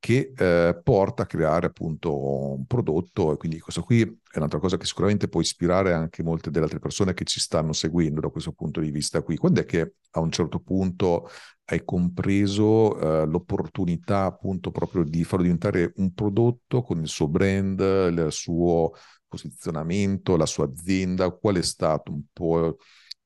che 0.00 0.32
eh, 0.36 0.80
porta 0.82 1.24
a 1.24 1.26
creare 1.26 1.66
appunto 1.66 2.54
un 2.54 2.66
prodotto 2.66 3.32
e 3.32 3.36
quindi 3.36 3.58
questo 3.58 3.82
qui 3.82 4.02
è 4.02 4.36
un'altra 4.36 4.60
cosa 4.60 4.76
che 4.76 4.86
sicuramente 4.86 5.28
può 5.28 5.40
ispirare 5.40 5.92
anche 5.92 6.22
molte 6.22 6.50
delle 6.50 6.64
altre 6.64 6.78
persone 6.78 7.14
che 7.14 7.24
ci 7.24 7.40
stanno 7.40 7.72
seguendo 7.72 8.20
da 8.20 8.28
questo 8.28 8.52
punto 8.52 8.80
di 8.80 8.90
vista 8.90 9.22
qui. 9.22 9.36
Quando 9.36 9.60
è 9.60 9.64
che 9.64 9.94
a 10.12 10.20
un 10.20 10.30
certo 10.30 10.60
punto 10.60 11.28
hai 11.64 11.84
compreso 11.84 12.98
eh, 12.98 13.26
l'opportunità 13.26 14.24
appunto 14.24 14.70
proprio 14.70 15.02
di 15.02 15.24
farlo 15.24 15.42
diventare 15.42 15.92
un 15.96 16.14
prodotto 16.14 16.82
con 16.82 17.00
il 17.00 17.08
suo 17.08 17.26
brand, 17.28 17.80
il 17.80 18.28
suo 18.30 18.92
posizionamento, 19.26 20.36
la 20.36 20.46
sua 20.46 20.64
azienda? 20.66 21.30
Qual 21.30 21.56
è 21.56 21.62
stato 21.62 22.12
un 22.12 22.22
po' 22.32 22.66
il 22.66 22.76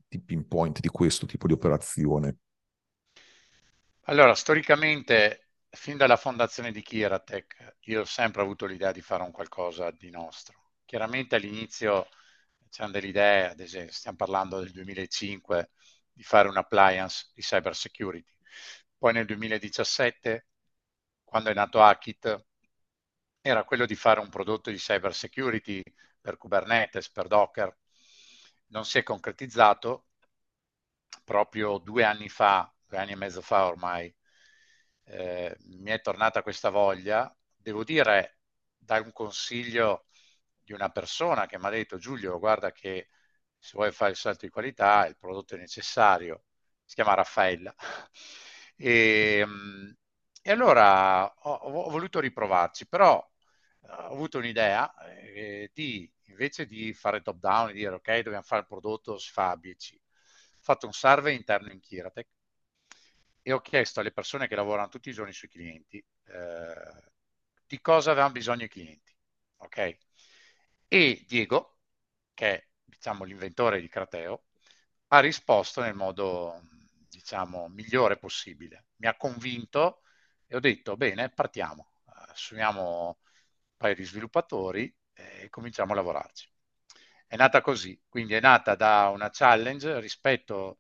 tipping 0.09 0.47
point 0.47 0.81
di 0.81 0.89
questo 0.89 1.27
tipo 1.27 1.47
di 1.47 1.53
operazione? 1.53 2.37
Allora, 4.07 4.35
storicamente 4.35 5.52
fin 5.75 5.97
dalla 5.97 6.17
fondazione 6.17 6.71
di 6.71 6.83
Kiratech 6.83 7.77
io 7.87 8.03
ho 8.03 8.05
sempre 8.05 8.43
avuto 8.43 8.67
l'idea 8.67 8.93
di 8.93 9.01
fare 9.01 9.23
un 9.23 9.31
qualcosa 9.33 9.91
di 9.91 10.11
nostro. 10.11 10.71
Chiaramente 10.85 11.35
all'inizio 11.37 12.09
c'erano 12.71 12.93
delle 12.93 13.09
idee, 13.09 13.51
ad 13.51 13.61
esempio 13.61 13.93
stiamo 13.93 14.17
parlando 14.17 14.59
del 14.61 14.71
2005, 14.71 15.71
di 16.13 16.23
fare 16.23 16.49
un 16.49 16.57
appliance 16.57 17.31
di 17.35 17.43
cyber 17.43 17.75
security. 17.75 18.33
Poi 18.99 19.13
nel 19.13 19.27
2017, 19.27 20.47
quando 21.25 21.51
è 21.51 21.55
nato 21.55 21.83
Akit, 21.83 22.45
era 23.41 23.65
quello 23.65 23.87
di 23.87 23.95
fare 23.95 24.21
un 24.21 24.29
prodotto 24.29 24.71
di 24.71 24.77
cyber 24.77 25.15
security 25.15 25.83
per 26.21 26.37
Kubernetes, 26.37 27.11
per 27.11 27.27
Docker. 27.29 27.77
Non 28.69 28.85
si 28.85 28.99
è 28.99 29.03
concretizzato. 29.03 30.07
Proprio 31.25 31.79
due 31.79 32.05
anni 32.05 32.29
fa, 32.29 32.73
due 32.87 32.99
anni 32.99 33.13
e 33.13 33.17
mezzo 33.17 33.41
fa 33.41 33.67
ormai, 33.67 34.13
eh, 35.05 35.57
mi 35.65 35.91
è 35.91 36.01
tornata 36.01 36.43
questa 36.43 36.71
voglia, 36.71 37.35
devo 37.57 37.85
dire, 37.85 38.39
da 38.77 39.01
un 39.01 39.13
consiglio 39.13 40.07
di 40.63 40.73
una 40.73 40.91
persona 40.91 41.47
che 41.47 41.59
mi 41.59 41.67
ha 41.67 41.71
detto 41.71 41.99
Giulio, 41.99 42.39
guarda 42.39 42.73
che 42.73 43.09
se 43.59 43.73
vuoi 43.75 43.93
fare 43.93 44.13
il 44.13 44.17
salto 44.17 44.47
di 44.47 44.53
qualità, 44.53 45.07
il 45.07 45.17
prodotto 45.17 45.55
è 45.55 45.59
necessario, 45.59 46.45
si 46.85 46.95
chiama 46.95 47.15
Raffaella. 47.15 47.75
E, 48.75 49.47
e 50.43 50.51
allora 50.51 51.25
ho, 51.25 51.53
ho, 51.53 51.91
voluto 51.91 52.19
riprovarci, 52.19 52.89
però 52.89 53.25
eh, 53.83 53.87
ho 53.89 54.13
avuto 54.13 54.39
un'idea 54.39 54.93
eh, 55.07 55.71
di, 55.73 56.11
invece 56.25 56.67
di 56.67 56.93
fare 56.93 57.23
top 57.23 57.39
down 57.39 57.69
e 57.71 57.73
dire 57.75 57.95
ok, 57.95 58.17
dobbiamo 58.21 58.43
fare 58.43 58.63
il 58.63 58.67
prodotto, 58.67 59.19
si 59.19 59.31
fa 59.31 59.51
A, 59.51 59.57
B 59.57 59.67
e 59.67 59.77
C. 59.77 59.95
Ho 59.95 60.59
fatto 60.61 60.87
un 60.87 60.93
survey 60.93 61.37
interno 61.37 61.71
in 61.71 61.81
Kiratec 61.81 62.27
e 63.43 63.53
ho 63.53 63.61
chiesto 63.61 64.01
alle 64.01 64.13
persone 64.13 64.49
che 64.49 64.55
lavorano 64.55 64.89
tutti 64.89 65.11
i 65.11 65.13
giorni 65.13 65.33
sui 65.33 65.49
clienti 65.49 65.99
eh, 65.99 67.11
di 67.67 67.81
cosa 67.81 68.11
avevano 68.13 68.33
bisogno 68.33 68.65
i 68.65 68.69
clienti. 68.69 69.15
Ok? 69.59 69.99
E 70.89 71.25
Diego, 71.27 71.79
che 72.35 72.47
è 72.55 72.69
diciamo, 72.85 73.25
l'inventore 73.25 73.81
di 73.81 73.89
Crateo, 73.89 74.45
ha 75.09 75.21
risposto 75.21 75.81
nel 75.81 75.95
modo 75.95 76.63
diciamo, 77.09 77.69
migliore 77.69 78.19
possibile. 78.19 78.87
Mi 78.97 79.07
ha 79.09 79.17
convinto 79.17 80.03
e 80.47 80.57
ho 80.57 80.61
detto, 80.61 80.97
bene, 80.97 81.31
partiamo, 81.31 81.95
assumiamo 82.05 83.07
un 83.07 83.15
paio 83.77 83.95
di 83.95 84.05
sviluppatori 84.05 84.95
e 85.13 85.49
cominciamo 85.51 85.93
a 85.93 85.97
lavorarci. 85.97 86.49
È 87.27 87.37
nata 87.37 87.61
così, 87.63 88.01
quindi 88.09 88.35
è 88.35 88.41
nata 88.41 88.75
da 88.75 89.09
una 89.09 89.31
challenge 89.31 89.99
rispetto 90.01 90.79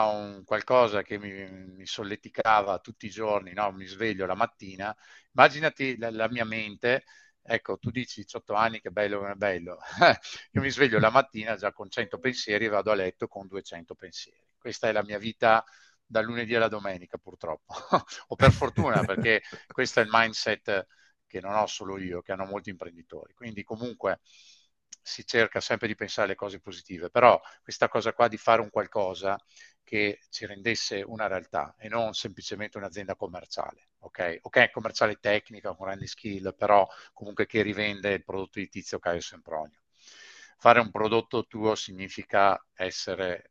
un 0.00 0.42
qualcosa 0.44 1.02
che 1.02 1.18
mi, 1.18 1.30
mi 1.50 1.86
solleticava 1.86 2.78
tutti 2.78 3.06
i 3.06 3.10
giorni, 3.10 3.52
no? 3.52 3.72
mi 3.72 3.86
sveglio 3.86 4.26
la 4.26 4.34
mattina, 4.34 4.94
immaginati 5.32 5.96
la, 5.98 6.10
la 6.10 6.28
mia 6.28 6.44
mente 6.44 7.04
Ecco, 7.44 7.76
tu 7.78 7.90
dici 7.90 8.22
18 8.22 8.54
anni 8.54 8.80
che 8.80 8.90
bello, 8.90 9.24
che 9.24 9.34
bello. 9.34 9.78
Io 10.52 10.60
mi 10.60 10.70
sveglio 10.70 11.00
la 11.00 11.10
mattina 11.10 11.56
già 11.56 11.72
con 11.72 11.90
100 11.90 12.18
pensieri 12.18 12.66
e 12.66 12.68
vado 12.68 12.92
a 12.92 12.94
letto 12.94 13.26
con 13.26 13.48
200 13.48 13.94
pensieri. 13.94 14.46
Questa 14.58 14.88
è 14.88 14.92
la 14.92 15.02
mia 15.02 15.18
vita 15.18 15.64
dal 16.06 16.24
lunedì 16.24 16.54
alla 16.54 16.68
domenica, 16.68 17.18
purtroppo. 17.18 17.74
o 18.28 18.36
per 18.36 18.52
fortuna, 18.52 19.02
perché 19.04 19.42
questo 19.72 20.00
è 20.00 20.04
il 20.04 20.08
mindset 20.12 20.86
che 21.26 21.40
non 21.40 21.54
ho 21.54 21.66
solo 21.66 21.98
io, 21.98 22.22
che 22.22 22.30
hanno 22.32 22.44
molti 22.44 22.70
imprenditori. 22.70 23.34
Quindi 23.34 23.64
comunque 23.64 24.20
si 25.02 25.26
cerca 25.26 25.60
sempre 25.60 25.86
di 25.88 25.94
pensare 25.94 26.26
alle 26.28 26.36
cose 26.36 26.60
positive, 26.60 27.10
però 27.10 27.40
questa 27.62 27.88
cosa 27.88 28.12
qua 28.12 28.28
di 28.28 28.36
fare 28.36 28.60
un 28.62 28.70
qualcosa 28.70 29.38
che 29.82 30.20
ci 30.30 30.46
rendesse 30.46 31.02
una 31.02 31.26
realtà 31.26 31.74
e 31.78 31.88
non 31.88 32.14
semplicemente 32.14 32.78
un'azienda 32.78 33.16
commerciale, 33.16 33.88
ok? 34.00 34.38
Ok, 34.42 34.70
commerciale 34.70 35.16
tecnica, 35.16 35.74
con 35.74 35.86
grandi 35.86 36.06
skill, 36.06 36.54
però 36.56 36.86
comunque 37.12 37.46
che 37.46 37.62
rivende 37.62 38.12
il 38.12 38.24
prodotto 38.24 38.58
di 38.60 38.68
Tizio 38.68 38.98
Caio 38.98 39.20
Sempronio. 39.20 39.80
Fare 40.58 40.80
un 40.80 40.90
prodotto 40.90 41.46
tuo 41.46 41.74
significa 41.74 42.62
essere 42.74 43.50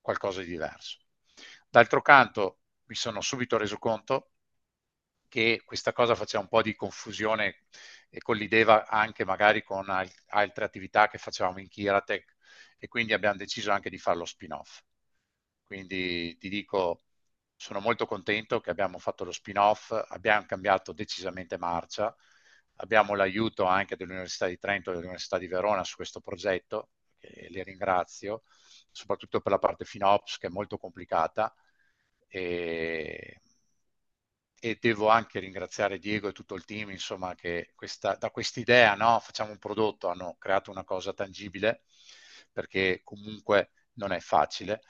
qualcosa 0.00 0.40
di 0.40 0.46
diverso. 0.48 0.98
D'altro 1.68 2.02
canto 2.02 2.58
mi 2.86 2.94
sono 2.96 3.20
subito 3.20 3.56
reso 3.56 3.78
conto 3.78 4.30
che 5.30 5.62
questa 5.64 5.94
cosa 5.94 6.14
faceva 6.16 6.42
un 6.44 6.50
po' 6.50 6.62
di 6.62 6.76
confusione 6.76 7.64
e 8.10 8.20
collideva 8.20 8.86
anche 8.88 9.24
magari 9.24 9.64
con 9.64 9.88
al- 9.90 10.10
altre 10.28 10.66
attività 10.66 11.08
che 11.08 11.18
facevamo 11.18 11.60
in 11.60 11.68
Kiratech 11.70 12.36
e 12.78 12.88
quindi 12.88 13.14
abbiamo 13.14 13.38
deciso 13.38 13.72
anche 13.72 13.90
di 13.90 13.98
fare 13.98 14.18
lo 14.18 14.26
spin-off. 14.26 14.82
Quindi 15.66 16.36
ti 16.38 16.48
dico, 16.48 17.04
sono 17.56 17.80
molto 17.80 18.06
contento 18.06 18.60
che 18.60 18.70
abbiamo 18.70 18.98
fatto 18.98 19.24
lo 19.24 19.32
spin-off, 19.32 19.92
abbiamo 20.08 20.44
cambiato 20.46 20.92
decisamente 20.92 21.56
marcia, 21.58 22.14
abbiamo 22.76 23.14
l'aiuto 23.14 23.64
anche 23.66 23.96
dell'Università 23.96 24.46
di 24.46 24.58
Trento 24.58 24.90
e 24.90 24.94
dell'Università 24.94 25.38
di 25.38 25.46
Verona 25.46 25.84
su 25.84 25.96
questo 25.96 26.20
progetto, 26.20 26.90
che 27.18 27.46
li 27.50 27.62
ringrazio, 27.62 28.42
soprattutto 28.90 29.40
per 29.40 29.52
la 29.52 29.58
parte 29.58 29.84
FinOps 29.84 30.38
che 30.38 30.48
è 30.48 30.50
molto 30.50 30.76
complicata. 30.78 31.54
E, 32.28 33.40
e 34.60 34.78
devo 34.80 35.08
anche 35.08 35.40
ringraziare 35.40 35.98
Diego 35.98 36.28
e 36.28 36.32
tutto 36.32 36.54
il 36.54 36.64
team, 36.64 36.90
insomma, 36.90 37.34
che 37.34 37.72
questa, 37.74 38.14
da 38.16 38.30
quest'idea, 38.30 38.94
no, 38.94 39.18
facciamo 39.20 39.50
un 39.52 39.58
prodotto, 39.58 40.08
hanno 40.08 40.36
creato 40.38 40.70
una 40.70 40.84
cosa 40.84 41.12
tangibile, 41.14 41.82
perché 42.52 43.00
comunque 43.04 43.72
non 43.94 44.12
è 44.12 44.20
facile. 44.20 44.82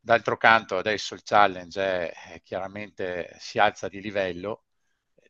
D'altro 0.00 0.36
canto 0.36 0.78
adesso 0.78 1.14
il 1.14 1.22
challenge 1.24 1.80
è, 2.10 2.12
è 2.34 2.42
chiaramente 2.42 3.36
si 3.38 3.58
alza 3.58 3.88
di 3.88 4.00
livello, 4.00 4.64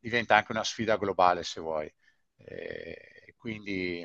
diventa 0.01 0.37
anche 0.37 0.53
una 0.53 0.65
sfida 0.65 0.97
globale 0.97 1.43
se 1.43 1.61
vuoi. 1.61 1.93
Eh, 2.37 3.35
quindi 3.37 4.05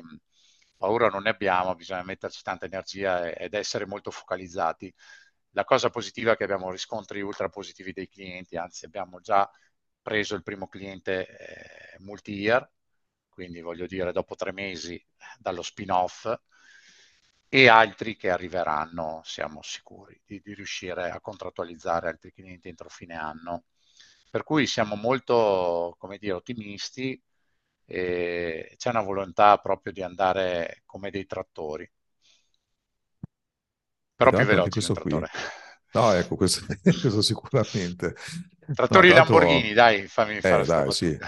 paura 0.76 1.08
non 1.08 1.22
ne 1.22 1.30
abbiamo, 1.30 1.74
bisogna 1.74 2.02
metterci 2.02 2.42
tanta 2.42 2.66
energia 2.66 3.30
ed 3.30 3.54
essere 3.54 3.86
molto 3.86 4.10
focalizzati. 4.10 4.92
La 5.52 5.64
cosa 5.64 5.88
positiva 5.90 6.32
è 6.32 6.36
che 6.36 6.44
abbiamo 6.44 6.70
riscontri 6.70 7.20
ultra 7.22 7.48
positivi 7.48 7.92
dei 7.92 8.08
clienti, 8.08 8.56
anzi 8.56 8.84
abbiamo 8.84 9.20
già 9.20 9.48
preso 10.04 10.34
il 10.34 10.42
primo 10.42 10.68
cliente 10.68 11.26
eh, 11.26 11.98
multi-year, 12.00 12.70
quindi 13.30 13.62
voglio 13.62 13.86
dire 13.86 14.12
dopo 14.12 14.34
tre 14.34 14.52
mesi 14.52 15.02
dallo 15.38 15.62
spin-off, 15.62 16.30
e 17.48 17.68
altri 17.68 18.16
che 18.16 18.30
arriveranno, 18.30 19.22
siamo 19.24 19.62
sicuri 19.62 20.20
di, 20.26 20.40
di 20.42 20.54
riuscire 20.54 21.10
a 21.10 21.20
contrattualizzare 21.20 22.08
altri 22.08 22.32
clienti 22.32 22.68
entro 22.68 22.88
fine 22.88 23.14
anno. 23.14 23.64
Per 24.28 24.42
cui 24.42 24.66
siamo 24.66 24.96
molto, 24.96 25.94
come 25.98 26.18
dire, 26.18 26.32
ottimisti 26.32 27.20
e 27.86 28.74
c'è 28.76 28.90
una 28.90 29.02
volontà 29.02 29.56
proprio 29.58 29.92
di 29.92 30.02
andare 30.02 30.82
come 30.84 31.10
dei 31.10 31.26
trattori. 31.26 31.88
Però 34.16 34.30
più 34.30 34.44
veloci 34.44 34.80
del 34.80 34.92
trattore. 34.92 35.28
No, 35.92 36.12
ecco, 36.12 36.34
questo, 36.34 36.66
questo 36.82 37.22
sicuramente. 37.22 38.16
Trattori 38.72 39.08
no, 39.08 39.14
Lamborghini, 39.16 39.72
dai, 39.72 40.06
fammi 40.06 40.36
eh, 40.36 40.40
fare 40.40 40.64
dai, 40.64 40.92
sì. 40.92 41.18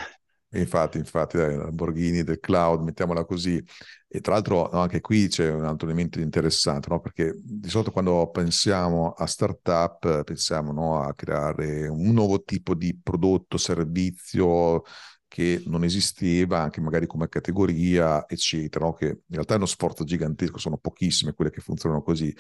Infatti, 0.51 0.99
infatti, 0.99 1.37
dai, 1.37 1.57
Lamborghini 1.57 2.23
del 2.23 2.41
cloud, 2.41 2.83
mettiamola 2.83 3.25
così. 3.25 3.63
E 4.09 4.21
tra 4.21 4.35
l'altro 4.35 4.71
no, 4.73 4.81
anche 4.81 5.01
qui 5.01 5.29
c'è 5.29 5.51
un 5.51 5.65
altro 5.65 5.87
elemento 5.89 6.21
interessante, 6.21 6.89
no? 6.89 7.01
perché 7.01 7.35
di 7.37 7.69
solito 7.69 7.91
quando 7.91 8.31
pensiamo 8.31 9.11
a 9.13 9.27
startup 9.27 10.23
pensiamo 10.25 10.73
no, 10.73 11.03
a 11.03 11.13
creare 11.13 11.89
un 11.89 12.13
nuovo 12.13 12.43
tipo 12.43 12.75
di 12.75 12.99
prodotto, 13.03 13.59
servizio 13.59 14.83
che 15.29 15.63
non 15.67 15.85
esisteva 15.85 16.61
anche 16.63 16.81
magari 16.81 17.07
come 17.07 17.29
categoria, 17.29 18.27
eccetera, 18.29 18.91
che 18.95 19.07
in 19.07 19.21
realtà 19.29 19.55
è 19.55 19.57
uno 19.57 19.67
sforzo 19.67 20.05
gigantesco, 20.05 20.57
sono 20.59 20.79
pochissime 20.79 21.35
quelle 21.35 21.51
che 21.51 21.61
funzionano 21.61 22.01
così. 22.03 22.35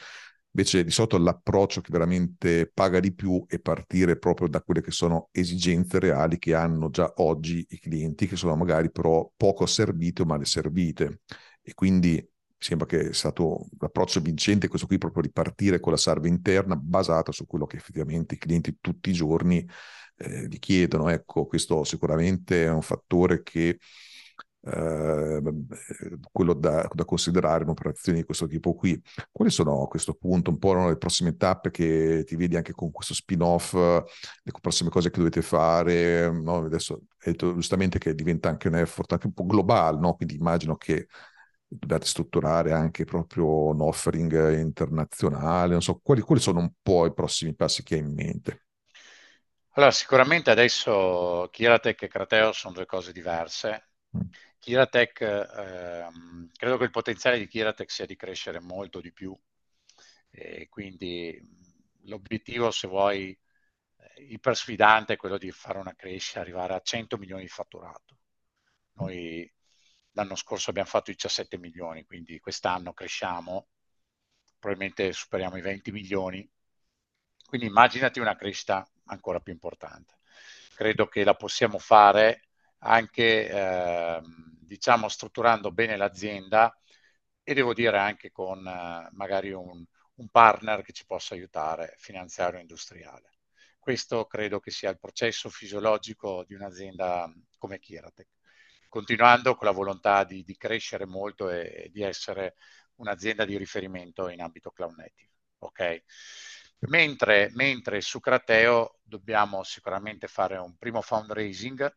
Invece 0.57 0.85
di 0.85 0.91
solito 0.91 1.19
l'approccio 1.19 1.83
che 1.83 1.91
veramente 1.93 2.71
paga 2.73 2.99
di 2.99 3.13
più 3.13 3.45
è 3.47 3.59
partire 3.61 4.17
proprio 4.19 4.49
da 4.49 4.63
quelle 4.63 4.81
che 4.81 4.91
sono 4.91 5.29
esigenze 5.31 5.99
reali 5.99 6.39
che 6.39 6.55
hanno 6.55 6.89
già 6.89 7.13
oggi 7.17 7.67
i 7.69 7.79
clienti, 7.79 8.27
che 8.27 8.37
sono 8.37 8.57
magari 8.57 8.91
però 8.91 9.31
poco 9.37 9.67
servite 9.67 10.23
o 10.23 10.25
male 10.25 10.47
servite. 10.47 11.21
E 11.61 11.75
quindi 11.75 12.27
sembra 12.57 12.87
che 12.87 13.11
è 13.11 13.13
stato 13.13 13.69
l'approccio 13.79 14.21
vincente 14.21 14.69
questo 14.69 14.87
qui 14.87 14.97
proprio 14.97 15.21
di 15.21 15.31
partire 15.31 15.79
con 15.79 15.93
la 15.93 15.99
salva 15.99 16.27
interna 16.27 16.75
basata 16.75 17.33
su 17.33 17.45
quello 17.45 17.67
che 17.67 17.77
effettivamente 17.77 18.37
i 18.37 18.39
clienti 18.39 18.79
tutti 18.81 19.11
i 19.11 19.13
giorni 19.13 19.63
eh, 20.17 20.49
vi 20.49 20.59
chiedono. 20.59 21.11
Ecco, 21.11 21.45
questo 21.45 21.85
sicuramente 21.85 22.65
è 22.65 22.71
un 22.71 22.81
fattore 22.81 23.43
che 23.43 23.79
eh, 24.67 25.41
quello 26.33 26.55
da, 26.55 26.89
da, 26.93 27.05
considerare 27.05 27.63
in 27.63 27.71
operazioni 27.71 28.19
di 28.19 28.25
questo 28.25 28.47
tipo 28.47 28.75
qui. 28.75 29.01
Quali 29.31 29.51
sono 29.51 29.83
a 29.83 29.89
questo 29.89 30.15
punto 30.15 30.51
un 30.51 30.59
po' 30.59 30.89
le 30.89 30.97
prossime 30.97 31.37
tappe 31.37 31.71
che 31.71 32.25
ti 32.27 32.37
vedi 32.37 32.57
anche 32.57 32.73
con 32.73 32.91
questo 32.91 33.15
spin-off, 33.15 33.75
le 33.75 34.53
prossime 34.61 34.91
cose 34.91 35.11
che 35.11 35.19
dovete 35.19 35.43
fare? 35.43 36.31
No? 36.31 36.65
Adesso 36.65 36.95
hai 36.95 37.33
detto 37.33 37.55
giustamente 37.55 37.99
che 37.99 38.15
diventa 38.15 38.49
anche 38.49 38.69
un 38.69 38.77
effort 38.77 39.13
anche 39.13 39.27
un 39.27 39.35
po' 39.35 39.47
globale, 39.47 39.99
no? 39.99 40.15
quindi 40.15 40.35
immagino 40.35 40.77
che 40.77 41.07
dobbiate 41.69 42.07
strutturare 42.07 42.73
anche 42.73 43.05
proprio 43.05 43.67
un 43.67 43.81
offering 43.81 44.59
internazionale, 44.59 45.73
non 45.73 45.83
so, 45.83 46.01
quali, 46.03 46.21
quali 46.21 46.41
sono 46.41 46.61
un 46.61 46.71
po' 46.83 47.07
i 47.07 47.13
prossimi 47.13 47.55
passi 47.55 47.83
che 47.83 47.95
hai 47.95 48.01
in 48.01 48.13
mente? 48.13 48.67
Allora, 49.77 49.93
sicuramente 49.93 50.51
adesso 50.51 51.49
Kiratech 51.53 52.03
e 52.03 52.09
Crateo 52.09 52.53
sono 52.53 52.73
due 52.73 52.87
cose 52.87 53.13
diverse. 53.13 53.89
Kiratech, 54.59 55.21
ehm, 55.21 56.51
credo 56.57 56.77
che 56.77 56.85
il 56.85 56.91
potenziale 56.91 57.39
di 57.39 57.47
Kiratech 57.47 57.91
sia 57.91 58.07
di 58.07 58.17
crescere 58.17 58.61
molto 58.61 59.01
di 59.01 59.13
più 59.13 59.37
e 60.31 60.69
quindi 60.69 61.41
l'obiettivo, 62.03 62.71
se 62.71 62.89
vuoi, 62.89 63.39
eh, 63.97 64.23
iper 64.23 64.57
sfidante 64.57 65.15
è 65.15 65.17
quello 65.17 65.39
di 65.39 65.51
fare 65.51 65.79
una 65.79 65.95
crescita, 65.95 66.41
arrivare 66.41 66.75
a 66.75 66.81
100 66.81 67.17
milioni 67.17 67.43
di 67.43 67.49
fatturato. 67.49 68.19
Noi 68.95 69.51
l'anno 70.13 70.35
scorso 70.35 70.71
abbiamo 70.71 70.89
fatto 70.89 71.11
17 71.11 71.59
milioni, 71.59 72.05
quindi 72.05 72.39
quest'anno 72.41 72.93
cresciamo, 72.93 73.69
probabilmente 74.59 75.13
superiamo 75.13 75.57
i 75.57 75.63
20 75.63 75.93
milioni. 75.93 76.49
Quindi 77.47 77.67
immaginati 77.69 78.19
una 78.21 78.37
crescita 78.37 78.87
ancora 79.07 79.41
più 79.41 79.53
importante. 79.53 80.19
Credo 80.75 81.07
che 81.07 81.25
la 81.25 81.35
possiamo 81.35 81.79
fare 81.79 82.46
anche 82.87 83.49
eh, 83.49 84.21
diciamo 84.61 85.09
strutturando 85.09 85.73
bene 85.73 85.97
l'azienda 85.97 86.75
e 87.43 87.55
devo 87.55 87.75
dire 87.75 87.99
anche 87.99 88.31
con 88.31 88.67
eh, 88.67 89.09
magari 89.13 89.53
un, 89.53 89.85
un, 90.15 90.29
partner 90.31 90.83
che 90.83 90.93
ci 90.93 91.05
possa 91.07 91.35
aiutare 91.35 91.95
finanziario 91.99 92.61
industriale. 92.61 93.31
Questo 93.79 94.27
credo 94.27 94.59
che 94.61 94.71
sia 94.71 94.91
il 94.91 94.99
processo 94.99 95.49
fisiologico 95.49 96.45
di 96.45 96.55
un'azienda 96.55 97.33
come 97.59 97.79
Kiratech, 97.79 98.29
continuando 98.89 99.55
con 99.55 99.67
la 99.67 99.73
volontà 99.73 100.25
di, 100.25 100.43
di 100.43 100.57
crescere 100.57 101.07
molto 101.07 101.51
e, 101.51 101.85
e, 101.85 101.91
di 101.91 102.03
essere 102.03 102.57
un'azienda 102.97 103.45
di 103.45 103.57
riferimento 103.57 104.29
in 104.29 104.41
ambito 104.41 104.71
cloud 104.71 104.97
native. 104.97 105.31
Okay? 105.59 106.03
Mentre, 106.89 107.51
mentre 107.55 108.01
su 108.01 108.21
Crateo 108.21 108.99
dobbiamo 109.03 109.63
sicuramente 109.63 110.27
fare 110.29 110.57
un 110.57 110.77
primo 110.77 111.01
fundraising 111.01 111.97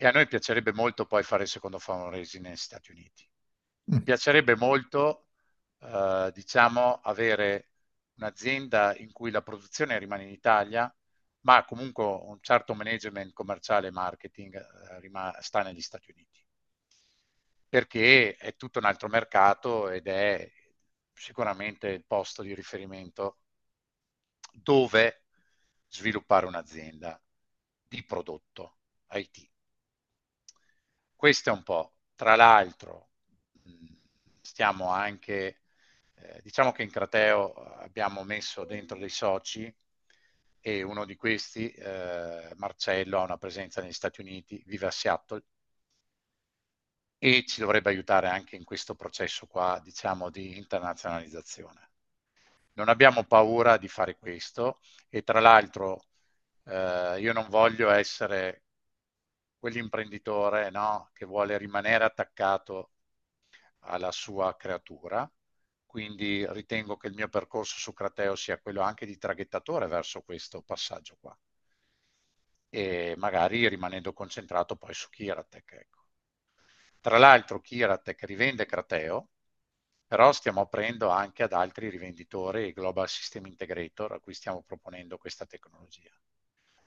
e 0.00 0.06
a 0.06 0.12
noi 0.12 0.28
piacerebbe 0.28 0.72
molto 0.72 1.06
poi 1.06 1.24
fare 1.24 1.42
il 1.42 1.48
secondo 1.48 1.80
fundraising 1.80 2.44
negli 2.44 2.56
Stati 2.56 2.92
Uniti. 2.92 3.28
Mi 3.86 3.98
mm. 3.98 4.02
piacerebbe 4.02 4.54
molto, 4.56 5.26
eh, 5.80 6.30
diciamo, 6.32 7.00
avere 7.02 7.70
un'azienda 8.14 8.96
in 8.96 9.12
cui 9.12 9.32
la 9.32 9.42
produzione 9.42 9.98
rimane 9.98 10.22
in 10.24 10.30
Italia, 10.30 10.92
ma 11.40 11.64
comunque 11.64 12.04
un 12.04 12.38
certo 12.40 12.74
management 12.74 13.32
commerciale 13.32 13.88
e 13.88 13.90
marketing 13.90 14.54
eh, 14.56 15.42
sta 15.42 15.62
negli 15.62 15.80
Stati 15.80 16.12
Uniti. 16.12 16.46
perché 17.68 18.36
è 18.36 18.56
tutto 18.56 18.78
un 18.78 18.84
altro 18.86 19.08
mercato 19.08 19.90
ed 19.90 20.06
è 20.06 20.50
sicuramente 21.12 21.88
il 21.88 22.04
posto 22.06 22.42
di 22.42 22.54
riferimento 22.54 23.40
dove 24.52 25.24
sviluppare 25.88 26.46
un'azienda 26.46 27.20
di 27.86 28.04
prodotto 28.04 28.78
IT. 29.10 29.50
Questo 31.18 31.50
è 31.50 31.52
un 31.52 31.64
po'. 31.64 31.94
Tra 32.14 32.36
l'altro, 32.36 33.08
stiamo 34.40 34.90
anche, 34.90 35.62
eh, 36.14 36.40
diciamo 36.44 36.70
che 36.70 36.84
in 36.84 36.92
Crateo 36.92 37.54
abbiamo 37.54 38.22
messo 38.22 38.64
dentro 38.64 38.96
dei 38.96 39.08
soci 39.08 39.74
e 40.60 40.82
uno 40.82 41.04
di 41.04 41.16
questi, 41.16 41.72
eh, 41.72 42.52
Marcello, 42.54 43.18
ha 43.18 43.24
una 43.24 43.36
presenza 43.36 43.80
negli 43.80 43.92
Stati 43.92 44.20
Uniti, 44.20 44.62
vive 44.66 44.86
a 44.86 44.92
Seattle 44.92 45.42
e 47.18 47.44
ci 47.46 47.60
dovrebbe 47.60 47.90
aiutare 47.90 48.28
anche 48.28 48.54
in 48.56 48.64
questo 48.64 48.94
processo 48.94 49.46
qua, 49.46 49.80
diciamo, 49.82 50.30
di 50.30 50.56
internazionalizzazione. 50.56 51.90
Non 52.74 52.88
abbiamo 52.88 53.24
paura 53.24 53.76
di 53.76 53.88
fare 53.88 54.16
questo 54.16 54.80
e 55.08 55.24
tra 55.24 55.40
l'altro 55.40 56.04
eh, 56.64 57.16
io 57.20 57.32
non 57.32 57.48
voglio 57.48 57.90
essere 57.90 58.62
quell'imprenditore 59.58 60.70
no, 60.70 61.10
che 61.12 61.24
vuole 61.26 61.58
rimanere 61.58 62.04
attaccato 62.04 62.92
alla 63.80 64.12
sua 64.12 64.56
creatura, 64.56 65.30
quindi 65.86 66.46
ritengo 66.52 66.96
che 66.96 67.08
il 67.08 67.14
mio 67.14 67.28
percorso 67.28 67.78
su 67.78 67.92
Crateo 67.92 68.36
sia 68.36 68.60
quello 68.60 68.82
anche 68.82 69.06
di 69.06 69.18
traghettatore 69.18 69.86
verso 69.86 70.22
questo 70.22 70.62
passaggio 70.62 71.16
qua 71.20 71.36
e 72.70 73.14
magari 73.16 73.68
rimanendo 73.68 74.12
concentrato 74.12 74.76
poi 74.76 74.94
su 74.94 75.08
Kiratech. 75.08 75.72
Ecco. 75.72 76.06
Tra 77.00 77.18
l'altro 77.18 77.60
Kiratech 77.60 78.24
rivende 78.24 78.66
Crateo, 78.66 79.30
però 80.06 80.32
stiamo 80.32 80.62
aprendo 80.62 81.08
anche 81.10 81.42
ad 81.42 81.52
altri 81.52 81.88
rivenditori 81.90 82.68
e 82.68 82.72
Global 82.72 83.08
System 83.08 83.46
Integrator 83.46 84.12
a 84.12 84.20
cui 84.20 84.34
stiamo 84.34 84.62
proponendo 84.62 85.18
questa 85.18 85.46
tecnologia, 85.46 86.12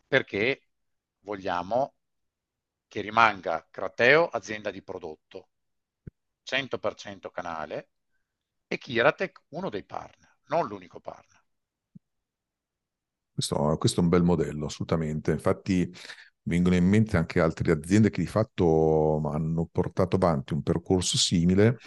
perché 0.07 0.67
vogliamo 1.19 1.95
che 2.91 2.99
rimanga 2.99 3.65
Crateo 3.71 4.27
azienda 4.27 4.69
di 4.69 4.81
prodotto, 4.81 5.51
100% 6.43 7.31
canale, 7.31 7.91
e 8.67 8.77
Kiratech 8.77 9.43
uno 9.51 9.69
dei 9.69 9.85
partner, 9.85 10.39
non 10.47 10.67
l'unico 10.67 10.99
partner. 10.99 11.41
Questo, 13.31 13.77
questo, 13.77 14.01
è 14.01 14.03
un 14.03 14.09
bel 14.09 14.23
modello, 14.23 14.65
assolutamente. 14.65 15.31
Infatti 15.31 15.89
vengono 16.51 16.75
in 16.75 16.85
mente 16.85 17.15
anche 17.15 17.39
altre 17.39 17.71
aziende 17.71 18.09
che 18.09 18.21
di 18.21 18.27
fatto 18.27 19.21
hanno 19.31 19.67
portato 19.71 20.17
avanti 20.17 20.53
un 20.53 20.61
percorso 20.61 21.17
simile 21.17 21.77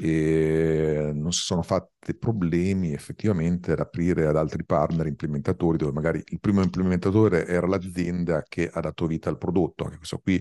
e 0.00 1.12
non 1.14 1.32
si 1.32 1.42
sono 1.42 1.62
fatte 1.62 2.14
problemi 2.14 2.92
effettivamente 2.92 3.72
ad 3.72 3.78
aprire 3.78 4.26
ad 4.26 4.36
altri 4.36 4.64
partner 4.64 5.06
implementatori 5.06 5.78
dove 5.78 5.92
magari 5.92 6.20
il 6.26 6.40
primo 6.40 6.60
implementatore 6.62 7.46
era 7.46 7.68
l'azienda 7.68 8.42
che 8.48 8.68
ha 8.68 8.80
dato 8.80 9.06
vita 9.06 9.28
al 9.30 9.38
prodotto. 9.38 9.84
Anche 9.84 9.98
questo 9.98 10.18
qui 10.18 10.34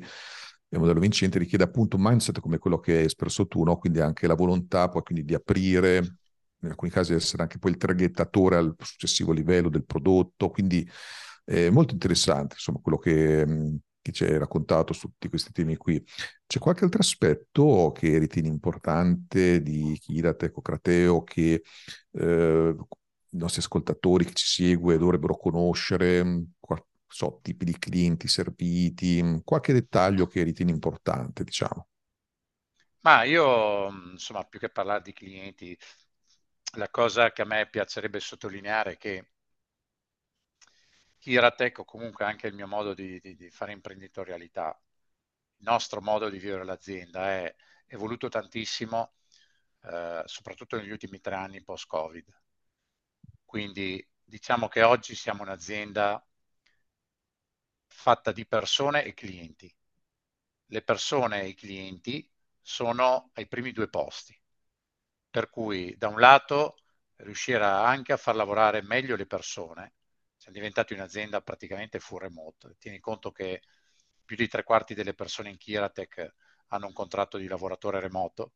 il 0.72 0.80
modello 0.80 1.00
vincente 1.00 1.38
richiede 1.40 1.64
appunto 1.64 1.96
un 1.96 2.04
mindset 2.04 2.40
come 2.40 2.58
quello 2.58 2.80
che 2.80 2.98
hai 2.98 3.06
espresso 3.06 3.48
tu, 3.48 3.64
no? 3.64 3.78
quindi 3.78 4.00
anche 4.02 4.28
la 4.28 4.36
volontà 4.36 4.90
poi 4.90 5.04
quindi 5.04 5.26
di 5.26 5.34
aprire, 5.36 5.98
in 6.62 6.70
alcuni 6.70 6.92
casi 6.92 7.14
essere 7.14 7.44
anche 7.44 7.60
poi 7.60 7.72
il 7.72 7.78
traghettatore 7.78 8.56
al 8.58 8.76
successivo 8.80 9.32
livello 9.32 9.70
del 9.70 9.86
prodotto, 9.86 10.50
quindi 10.50 10.88
è 11.50 11.70
molto 11.70 11.94
interessante 11.94 12.56
insomma 12.56 12.80
quello 12.80 12.98
che, 13.00 13.46
che 14.02 14.12
ci 14.12 14.24
hai 14.24 14.38
raccontato 14.38 14.94
su 14.94 15.08
tutti 15.10 15.30
questi 15.30 15.52
temi 15.52 15.76
qui. 15.78 16.04
C'è 16.46 16.60
qualche 16.60 16.84
altro 16.84 17.00
aspetto 17.02 17.92
che 17.94 18.18
ritieni 18.20 18.48
importante 18.48 19.62
di 19.62 19.98
Kiratec 20.00 20.58
o 20.58 20.62
Crateo 20.62 21.24
che 21.24 21.64
eh, 22.12 22.76
i 23.32 23.38
nostri 23.38 23.62
ascoltatori 23.62 24.26
che 24.26 24.34
ci 24.34 24.46
segue 24.46 24.98
dovrebbero 24.98 25.38
conoscere, 25.38 26.46
so, 27.08 27.40
tipi 27.42 27.66
di 27.66 27.78
clienti 27.78 28.28
serviti, 28.28 29.22
mm, 29.22 29.38
qualche 29.44 29.74
dettaglio 29.74 30.28
che 30.28 30.44
ritieni 30.44 30.72
importante, 30.72 31.44
diciamo. 31.44 31.88
Ma 33.02 33.24
io, 33.24 33.90
mm, 33.92 34.12
insomma, 34.12 34.44
più 34.44 34.60
che 34.60 34.70
parlare 34.70 35.02
di 35.02 35.14
clienti, 35.14 35.78
la 36.78 36.90
cosa 36.90 37.32
che 37.32 37.42
a 37.42 37.46
me 37.46 37.68
piacerebbe 37.68 38.20
sottolineare 38.20 38.94
è 38.94 38.98
che 38.98 39.32
Kiratec 41.20 41.80
o 41.80 41.86
comunque 41.86 42.26
anche 42.26 42.48
il 42.48 42.54
mio 42.54 42.68
modo 42.68 42.94
di, 42.94 43.20
di, 43.20 43.36
di, 43.36 43.50
fare 43.50 43.72
imprenditorialità, 43.74 44.80
il 45.58 45.66
nostro 45.66 46.02
modo 46.02 46.30
di 46.30 46.40
vivere 46.40 46.64
l'azienda 46.64 47.30
è 47.30 47.56
evoluto 47.88 48.30
tantissimo, 48.30 49.14
eh, 49.84 50.24
soprattutto 50.26 50.78
negli 50.78 50.92
ultimi 50.92 51.20
tre 51.20 51.36
anni 51.36 51.62
post-Covid. 51.62 52.42
Quindi 53.46 54.06
diciamo 54.24 54.68
che 54.68 54.84
oggi 54.84 55.16
siamo 55.16 55.42
un'azienda 55.44 56.24
fatta 57.88 58.32
di 58.32 58.46
persone 58.46 59.04
e 59.04 59.14
clienti. 59.14 59.74
Le 60.68 60.82
persone 60.84 61.42
e 61.42 61.48
i 61.50 61.56
clienti 61.56 62.30
sono 62.62 63.32
ai 63.34 63.48
primi 63.48 63.72
due 63.72 63.90
posti, 63.90 64.40
per 65.30 65.50
cui 65.50 65.96
da 65.98 66.08
un 66.08 66.20
lato 66.20 66.78
riuscire 67.18 67.64
anche 67.66 68.14
a 68.14 68.18
far 68.18 68.36
lavorare 68.36 68.82
meglio 68.82 69.16
le 69.16 69.26
persone, 69.26 69.96
siamo 70.50 70.52
diventati 70.52 70.94
un'azienda 70.94 71.42
praticamente 71.42 72.00
full 72.00 72.20
remote, 72.20 72.76
tieni 72.80 73.00
conto 73.00 73.32
che 73.32 73.62
più 74.26 74.36
di 74.36 74.48
tre 74.48 74.64
quarti 74.64 74.94
delle 74.94 75.14
persone 75.14 75.50
in 75.50 75.58
Kiratech 75.58 76.34
hanno 76.68 76.88
un 76.88 76.94
contratto 76.94 77.38
di 77.38 77.48
lavoratore 77.48 78.00
remoto, 78.00 78.54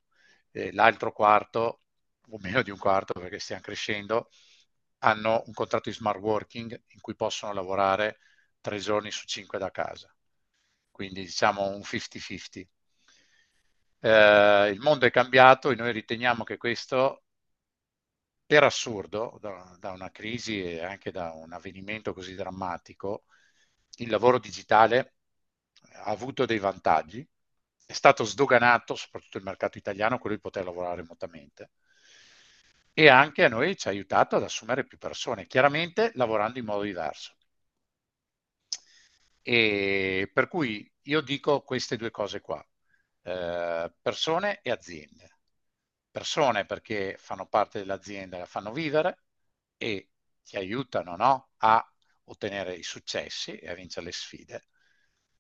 e 0.52 0.72
l'altro 0.72 1.12
quarto, 1.12 1.82
o 2.30 2.38
meno 2.40 2.62
di 2.62 2.72
un 2.72 2.78
quarto 2.78 3.14
perché 3.14 3.40
stiamo 3.40 3.62
crescendo, 3.62 4.30
hanno 5.00 5.44
un 5.46 5.54
contratto 5.54 5.90
di 5.90 5.96
smart 5.96 6.20
working 6.20 6.72
in 6.88 7.02
cui 7.02 7.16
possono 7.16 7.54
lavorare 7.54 8.20
tre 8.62 8.80
giorni 8.80 9.12
su 9.12 9.26
cinque 9.26 9.60
da 9.60 9.72
casa. 9.72 10.14
Quindi 10.92 11.22
diciamo 11.22 11.68
un 11.70 11.82
50-50. 11.82 12.70
Eh, 14.00 14.70
il 14.72 14.80
mondo 14.80 15.06
è 15.06 15.12
cambiato 15.12 15.72
e 15.72 15.76
noi 15.76 15.92
riteniamo 15.92 16.44
che 16.44 16.58
questo, 16.58 17.23
per 18.54 18.64
assurdo, 18.66 19.40
da, 19.42 19.76
da 19.80 19.92
una 19.94 20.12
crisi 20.12 20.62
e 20.64 20.84
anche 20.84 21.10
da 21.12 21.32
un 21.32 21.54
avvenimento 21.54 22.14
così 22.14 22.36
drammatico, 22.36 23.24
il 23.98 24.10
lavoro 24.12 24.38
digitale 24.38 25.16
ha 25.94 26.04
avuto 26.12 26.46
dei 26.46 26.60
vantaggi, 26.60 27.28
è 27.84 27.94
stato 27.94 28.24
sdoganato, 28.24 28.94
soprattutto 28.94 29.40
il 29.40 29.44
mercato 29.44 29.80
italiano, 29.80 30.20
quello 30.20 30.36
di 30.36 30.42
poter 30.42 30.66
lavorare 30.66 30.98
remotamente. 30.98 31.72
E 32.94 33.08
anche 33.10 33.44
a 33.44 33.50
noi 33.50 33.78
ci 33.78 33.88
ha 33.88 33.92
aiutato 33.92 34.36
ad 34.36 34.44
assumere 34.44 34.86
più 34.86 34.98
persone, 34.98 35.48
chiaramente 35.48 36.12
lavorando 36.16 36.60
in 36.60 36.66
modo 36.66 36.82
diverso. 36.84 37.36
E 39.42 40.30
per 40.34 40.48
cui 40.48 40.90
io 41.04 41.22
dico 41.22 41.62
queste 41.62 41.98
due 41.98 42.12
cose 42.12 42.40
qua, 42.42 42.66
eh, 43.24 43.94
persone 44.02 44.60
e 44.62 44.72
aziende. 44.72 45.33
Persone 46.14 46.66
perché 46.66 47.18
fanno 47.20 47.46
parte 47.48 47.80
dell'azienda, 47.80 48.38
la 48.38 48.46
fanno 48.46 48.72
vivere 48.72 49.24
e 49.78 50.12
ti 50.44 50.56
aiutano 50.56 51.16
no? 51.18 51.50
a 51.58 51.94
ottenere 52.26 52.76
i 52.76 52.84
successi 52.84 53.58
e 53.58 53.70
a 53.70 53.74
vincere 53.74 54.06
le 54.06 54.12
sfide. 54.14 54.68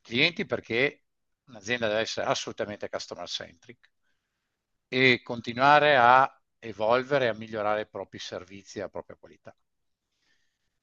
Clienti 0.01 0.45
perché 0.45 1.05
un'azienda 1.45 1.87
deve 1.87 2.01
essere 2.01 2.25
assolutamente 2.27 2.89
customer 2.89 3.27
centric 3.29 3.89
e 4.87 5.21
continuare 5.23 5.95
a 5.97 6.41
evolvere 6.59 7.25
e 7.25 7.27
a 7.29 7.33
migliorare 7.33 7.81
i 7.81 7.87
propri 7.87 8.19
servizi 8.19 8.79
e 8.79 8.81
la 8.81 8.89
propria 8.89 9.17
qualità. 9.17 9.55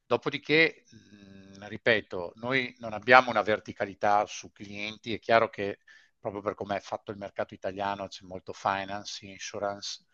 Dopodiché, 0.06 0.84
mh, 0.90 1.66
ripeto, 1.68 2.32
noi 2.36 2.74
non 2.78 2.92
abbiamo 2.92 3.30
una 3.30 3.42
verticalità 3.42 4.26
su 4.26 4.50
clienti, 4.52 5.14
è 5.14 5.18
chiaro 5.20 5.48
che 5.48 5.78
proprio 6.20 6.42
per 6.42 6.54
come 6.54 6.76
è 6.76 6.80
fatto 6.80 7.10
il 7.10 7.16
mercato 7.16 7.54
italiano 7.54 8.06
c'è 8.06 8.24
molto 8.24 8.52
finance, 8.52 9.26
insurance 9.26 10.04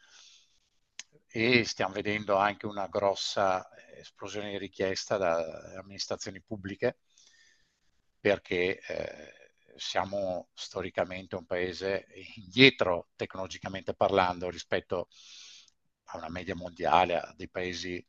e 1.27 1.65
stiamo 1.65 1.93
vedendo 1.93 2.37
anche 2.37 2.67
una 2.67 2.87
grossa 2.87 3.69
esplosione 3.97 4.51
di 4.51 4.59
richiesta 4.59 5.17
dalle 5.17 5.77
amministrazioni 5.77 6.41
pubbliche 6.41 6.99
perché 8.21 8.81
eh, 8.81 9.33
siamo 9.77 10.49
storicamente 10.55 11.37
un 11.37 11.45
paese 11.45 12.07
indietro 12.37 13.09
tecnologicamente 13.17 13.95
parlando 13.95 14.49
rispetto 14.49 15.09
a 16.11 16.19
una 16.19 16.29
media 16.29 16.55
mondiale, 16.55 17.17
a 17.17 17.35
dei 17.37 17.49
paesi 17.49 18.05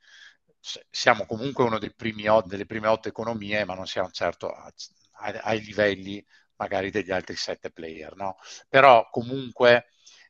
siamo 0.89 1.25
comunque 1.25 1.63
uno 1.63 1.79
delle 1.79 1.93
prime 2.65 2.87
otto 2.87 3.07
economie, 3.07 3.63
ma 3.65 3.73
non 3.75 3.87
siamo 3.87 4.09
certo 4.11 4.51
ai 4.53 5.61
livelli 5.63 6.23
magari 6.57 6.91
degli 6.91 7.11
altri 7.11 7.35
sette 7.35 7.71
player, 7.71 8.15
no? 8.15 8.37
Però 8.69 9.09
comunque 9.09 9.87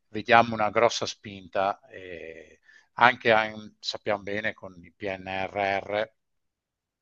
vediamo 0.09 0.53
una 0.53 0.69
grossa 0.69 1.05
spinta, 1.05 1.79
eh, 1.89 2.59
anche 2.93 3.33
sappiamo 3.79 4.23
bene 4.23 4.53
con 4.53 4.75
il 4.83 4.93
PNRR, 4.95 6.13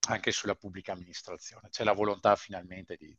anche 0.10 0.32
sulla 0.32 0.56
pubblica 0.56 0.92
amministrazione. 0.94 1.70
C'è 1.70 1.84
la 1.84 1.94
volontà 1.94 2.36
finalmente 2.36 2.96
di, 2.98 3.16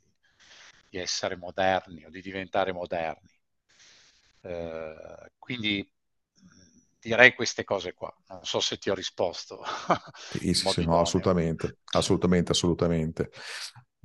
di 0.88 0.98
essere 0.98 1.36
moderni 1.36 2.04
o 2.04 2.10
di 2.10 2.20
diventare 2.22 2.72
moderni. 2.72 3.30
Eh, 4.42 5.30
quindi 5.38 5.90
direi 7.00 7.34
queste 7.34 7.64
cose 7.64 7.94
qua. 7.94 8.14
Non 8.28 8.44
so 8.44 8.60
se 8.60 8.78
ti 8.78 8.90
ho 8.90 8.94
risposto. 8.94 9.62
Sì, 10.28 10.54
sì 10.54 10.82
no, 10.84 11.00
assolutamente, 11.00 11.78
assolutamente, 11.92 12.52
assolutamente. 12.52 13.30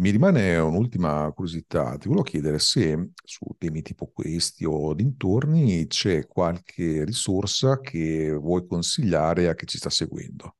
Mi 0.02 0.10
rimane 0.10 0.58
un'ultima 0.58 1.32
curiosità, 1.32 1.96
ti 1.96 2.08
volevo 2.08 2.24
chiedere 2.24 2.58
se 2.58 3.12
su 3.24 3.46
temi 3.56 3.84
tipo 3.84 4.08
questi 4.08 4.66
o 4.66 4.96
dintorni 4.96 5.86
c'è 5.86 6.26
qualche 6.26 7.06
risorsa 7.06 7.80
che 7.82 8.32
vuoi 8.32 8.66
consigliare 8.66 9.48
a 9.48 9.54
chi 9.54 9.68
ci 9.68 9.78
sta 9.78 9.92
seguendo. 9.92 10.56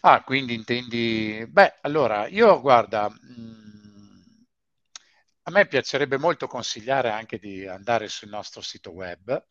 Ah, 0.00 0.22
quindi 0.24 0.52
intendi... 0.52 1.42
Beh, 1.48 1.78
allora, 1.80 2.26
io 2.26 2.60
guarda, 2.60 3.08
mh, 3.08 3.40
mm, 3.40 4.42
a 5.44 5.50
me 5.52 5.66
piacerebbe 5.68 6.18
molto 6.18 6.46
consigliare 6.46 7.08
anche 7.08 7.38
di 7.38 7.66
andare 7.66 8.08
sul 8.08 8.28
nostro 8.28 8.60
sito 8.60 8.90
web, 8.90 9.42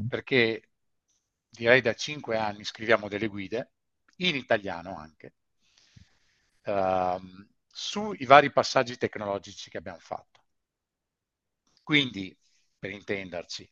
mm. 0.00 0.08
perché 0.08 0.70
direi 1.48 1.80
da 1.80 1.94
cinque 1.94 2.36
anni 2.36 2.64
scriviamo 2.64 3.06
delle 3.06 3.28
guide, 3.28 3.74
in 4.16 4.34
italiano 4.34 4.96
anche, 4.96 5.34
uh, 6.64 7.46
sui 7.66 8.24
vari 8.24 8.50
passaggi 8.52 8.96
tecnologici 8.96 9.70
che 9.70 9.78
abbiamo 9.78 9.98
fatto. 9.98 10.40
Quindi, 11.82 12.36
per 12.78 12.90
intenderci, 12.90 13.70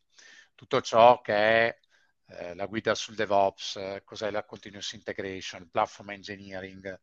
tutto 0.55 0.81
ciò 0.81 1.21
che 1.21 1.33
è 1.33 1.79
eh, 2.27 2.55
la 2.55 2.65
guida 2.65 2.95
sul 2.95 3.15
DevOps, 3.15 4.01
cos'è 4.03 4.31
la 4.31 4.43
continuous 4.43 4.93
integration, 4.93 5.69
platform 5.69 6.11
engineering, 6.11 6.99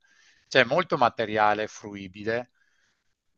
c'è 0.49 0.65
molto 0.65 0.97
materiale 0.97 1.67
fruibile 1.67 2.53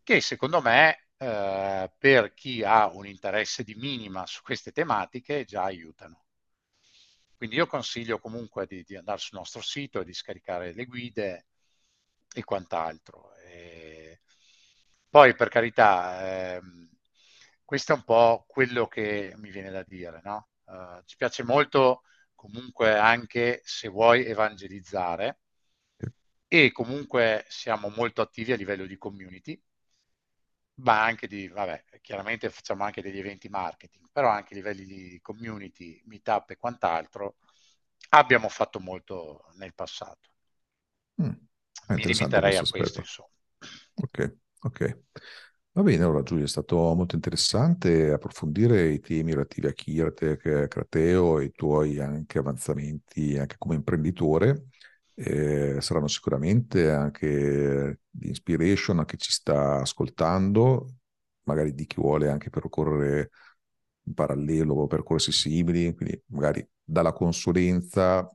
che 0.02 0.20
secondo 0.20 0.60
me 0.60 1.08
eh, 1.16 1.92
per 1.98 2.34
chi 2.34 2.62
ha 2.64 2.88
un 2.88 3.06
interesse 3.06 3.62
di 3.64 3.74
minima 3.74 4.26
su 4.26 4.42
queste 4.42 4.72
tematiche 4.72 5.44
già 5.44 5.64
aiutano. 5.64 6.24
Quindi 7.36 7.56
io 7.56 7.66
consiglio 7.66 8.18
comunque 8.18 8.66
di, 8.66 8.82
di 8.84 8.96
andare 8.96 9.18
sul 9.18 9.38
nostro 9.38 9.62
sito 9.62 10.00
e 10.00 10.04
di 10.04 10.12
scaricare 10.12 10.72
le 10.72 10.84
guide 10.84 11.46
e 12.34 12.44
quant'altro. 12.44 13.34
E 13.36 14.20
poi 15.08 15.34
per 15.34 15.48
carità, 15.48 16.56
ehm, 16.56 16.88
questo 17.64 17.92
è 17.92 17.96
un 17.96 18.04
po' 18.04 18.44
quello 18.48 18.86
che 18.86 19.32
mi 19.36 19.50
viene 19.50 19.70
da 19.70 19.82
dire, 19.82 20.20
no? 20.24 20.48
Uh, 20.64 21.02
ci 21.04 21.16
piace 21.16 21.42
molto 21.42 22.02
comunque 22.34 22.96
anche 22.96 23.60
se 23.64 23.88
vuoi 23.88 24.24
evangelizzare 24.24 25.40
e 26.48 26.70
comunque 26.72 27.44
siamo 27.48 27.88
molto 27.88 28.20
attivi 28.20 28.52
a 28.52 28.56
livello 28.56 28.84
di 28.86 28.98
community, 28.98 29.58
ma 30.82 31.02
anche 31.04 31.26
di, 31.26 31.48
vabbè, 31.48 31.84
chiaramente 32.00 32.50
facciamo 32.50 32.84
anche 32.84 33.02
degli 33.02 33.18
eventi 33.18 33.48
marketing, 33.48 34.08
però 34.12 34.28
anche 34.30 34.54
a 34.54 34.56
livelli 34.56 34.84
di 34.84 35.18
community, 35.20 36.00
meetup 36.06 36.50
e 36.50 36.56
quant'altro 36.56 37.36
abbiamo 38.10 38.48
fatto 38.48 38.80
molto 38.80 39.44
nel 39.56 39.74
passato. 39.74 40.30
Mm, 41.22 41.32
Mi 41.94 42.04
limiterei 42.04 42.56
a 42.56 42.66
questo, 42.66 43.00
insomma. 43.00 43.28
Ok, 43.94 44.36
ok. 44.62 44.98
Va 45.72 45.82
bene, 45.82 46.02
allora 46.04 46.22
Giulio, 46.22 46.44
è 46.44 46.48
stato 46.48 46.76
molto 46.94 47.14
interessante 47.14 48.10
approfondire 48.12 48.88
i 48.90 49.00
temi 49.00 49.32
relativi 49.32 49.66
a 49.68 49.72
Kirtek, 49.72 50.66
Crateo 50.68 51.38
e 51.38 51.44
i 51.46 51.52
tuoi 51.52 52.00
anche 52.00 52.38
avanzamenti 52.38 53.38
anche 53.38 53.56
come 53.58 53.76
imprenditore. 53.76 54.66
Eh, 55.14 55.80
saranno 55.80 56.08
sicuramente 56.08 56.90
anche 56.90 58.00
di 58.10 58.28
inspiration 58.28 58.98
a 59.00 59.04
chi 59.04 59.18
ci 59.18 59.30
sta 59.32 59.80
ascoltando, 59.80 60.86
magari 61.44 61.74
di 61.74 61.86
chi 61.86 61.96
vuole 62.00 62.28
anche 62.30 62.50
percorrere 62.50 63.30
in 64.04 64.14
parallelo 64.14 64.74
o 64.74 64.86
percorsi 64.86 65.30
simili, 65.32 65.94
quindi 65.94 66.20
magari 66.28 66.66
dalla 66.82 67.12
consulenza 67.12 68.28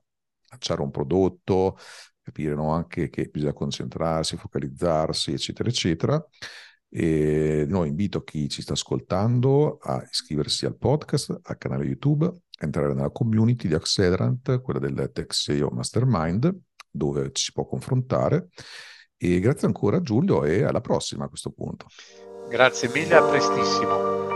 lanciare 0.48 0.80
un 0.82 0.90
prodotto, 0.90 1.76
capire 2.26 2.56
no, 2.56 2.72
anche 2.72 3.08
che 3.08 3.28
bisogna 3.32 3.52
concentrarsi, 3.52 4.36
focalizzarsi, 4.36 5.32
eccetera, 5.32 5.68
eccetera. 5.68 6.28
E 6.88 7.64
di 7.68 7.84
invito 7.84 8.22
chi 8.22 8.48
ci 8.48 8.62
sta 8.62 8.72
ascoltando 8.72 9.78
a 9.80 10.04
iscriversi 10.10 10.66
al 10.66 10.76
podcast, 10.76 11.38
al 11.40 11.56
canale 11.56 11.84
YouTube, 11.84 12.26
a 12.26 12.64
entrare 12.64 12.94
nella 12.94 13.10
community 13.10 13.68
di 13.68 13.74
Accelerant, 13.74 14.60
quella 14.60 14.80
del 14.80 15.10
Tech 15.12 15.32
Mastermind, 15.70 16.52
dove 16.90 17.30
ci 17.32 17.44
si 17.44 17.52
può 17.52 17.64
confrontare. 17.64 18.48
E 19.16 19.38
grazie 19.38 19.68
ancora 19.68 20.00
Giulio 20.00 20.44
e 20.44 20.64
alla 20.64 20.80
prossima 20.80 21.26
a 21.26 21.28
questo 21.28 21.50
punto. 21.50 21.86
Grazie 22.48 22.88
mille, 22.88 23.14
a 23.14 23.22
prestissimo. 23.22 24.35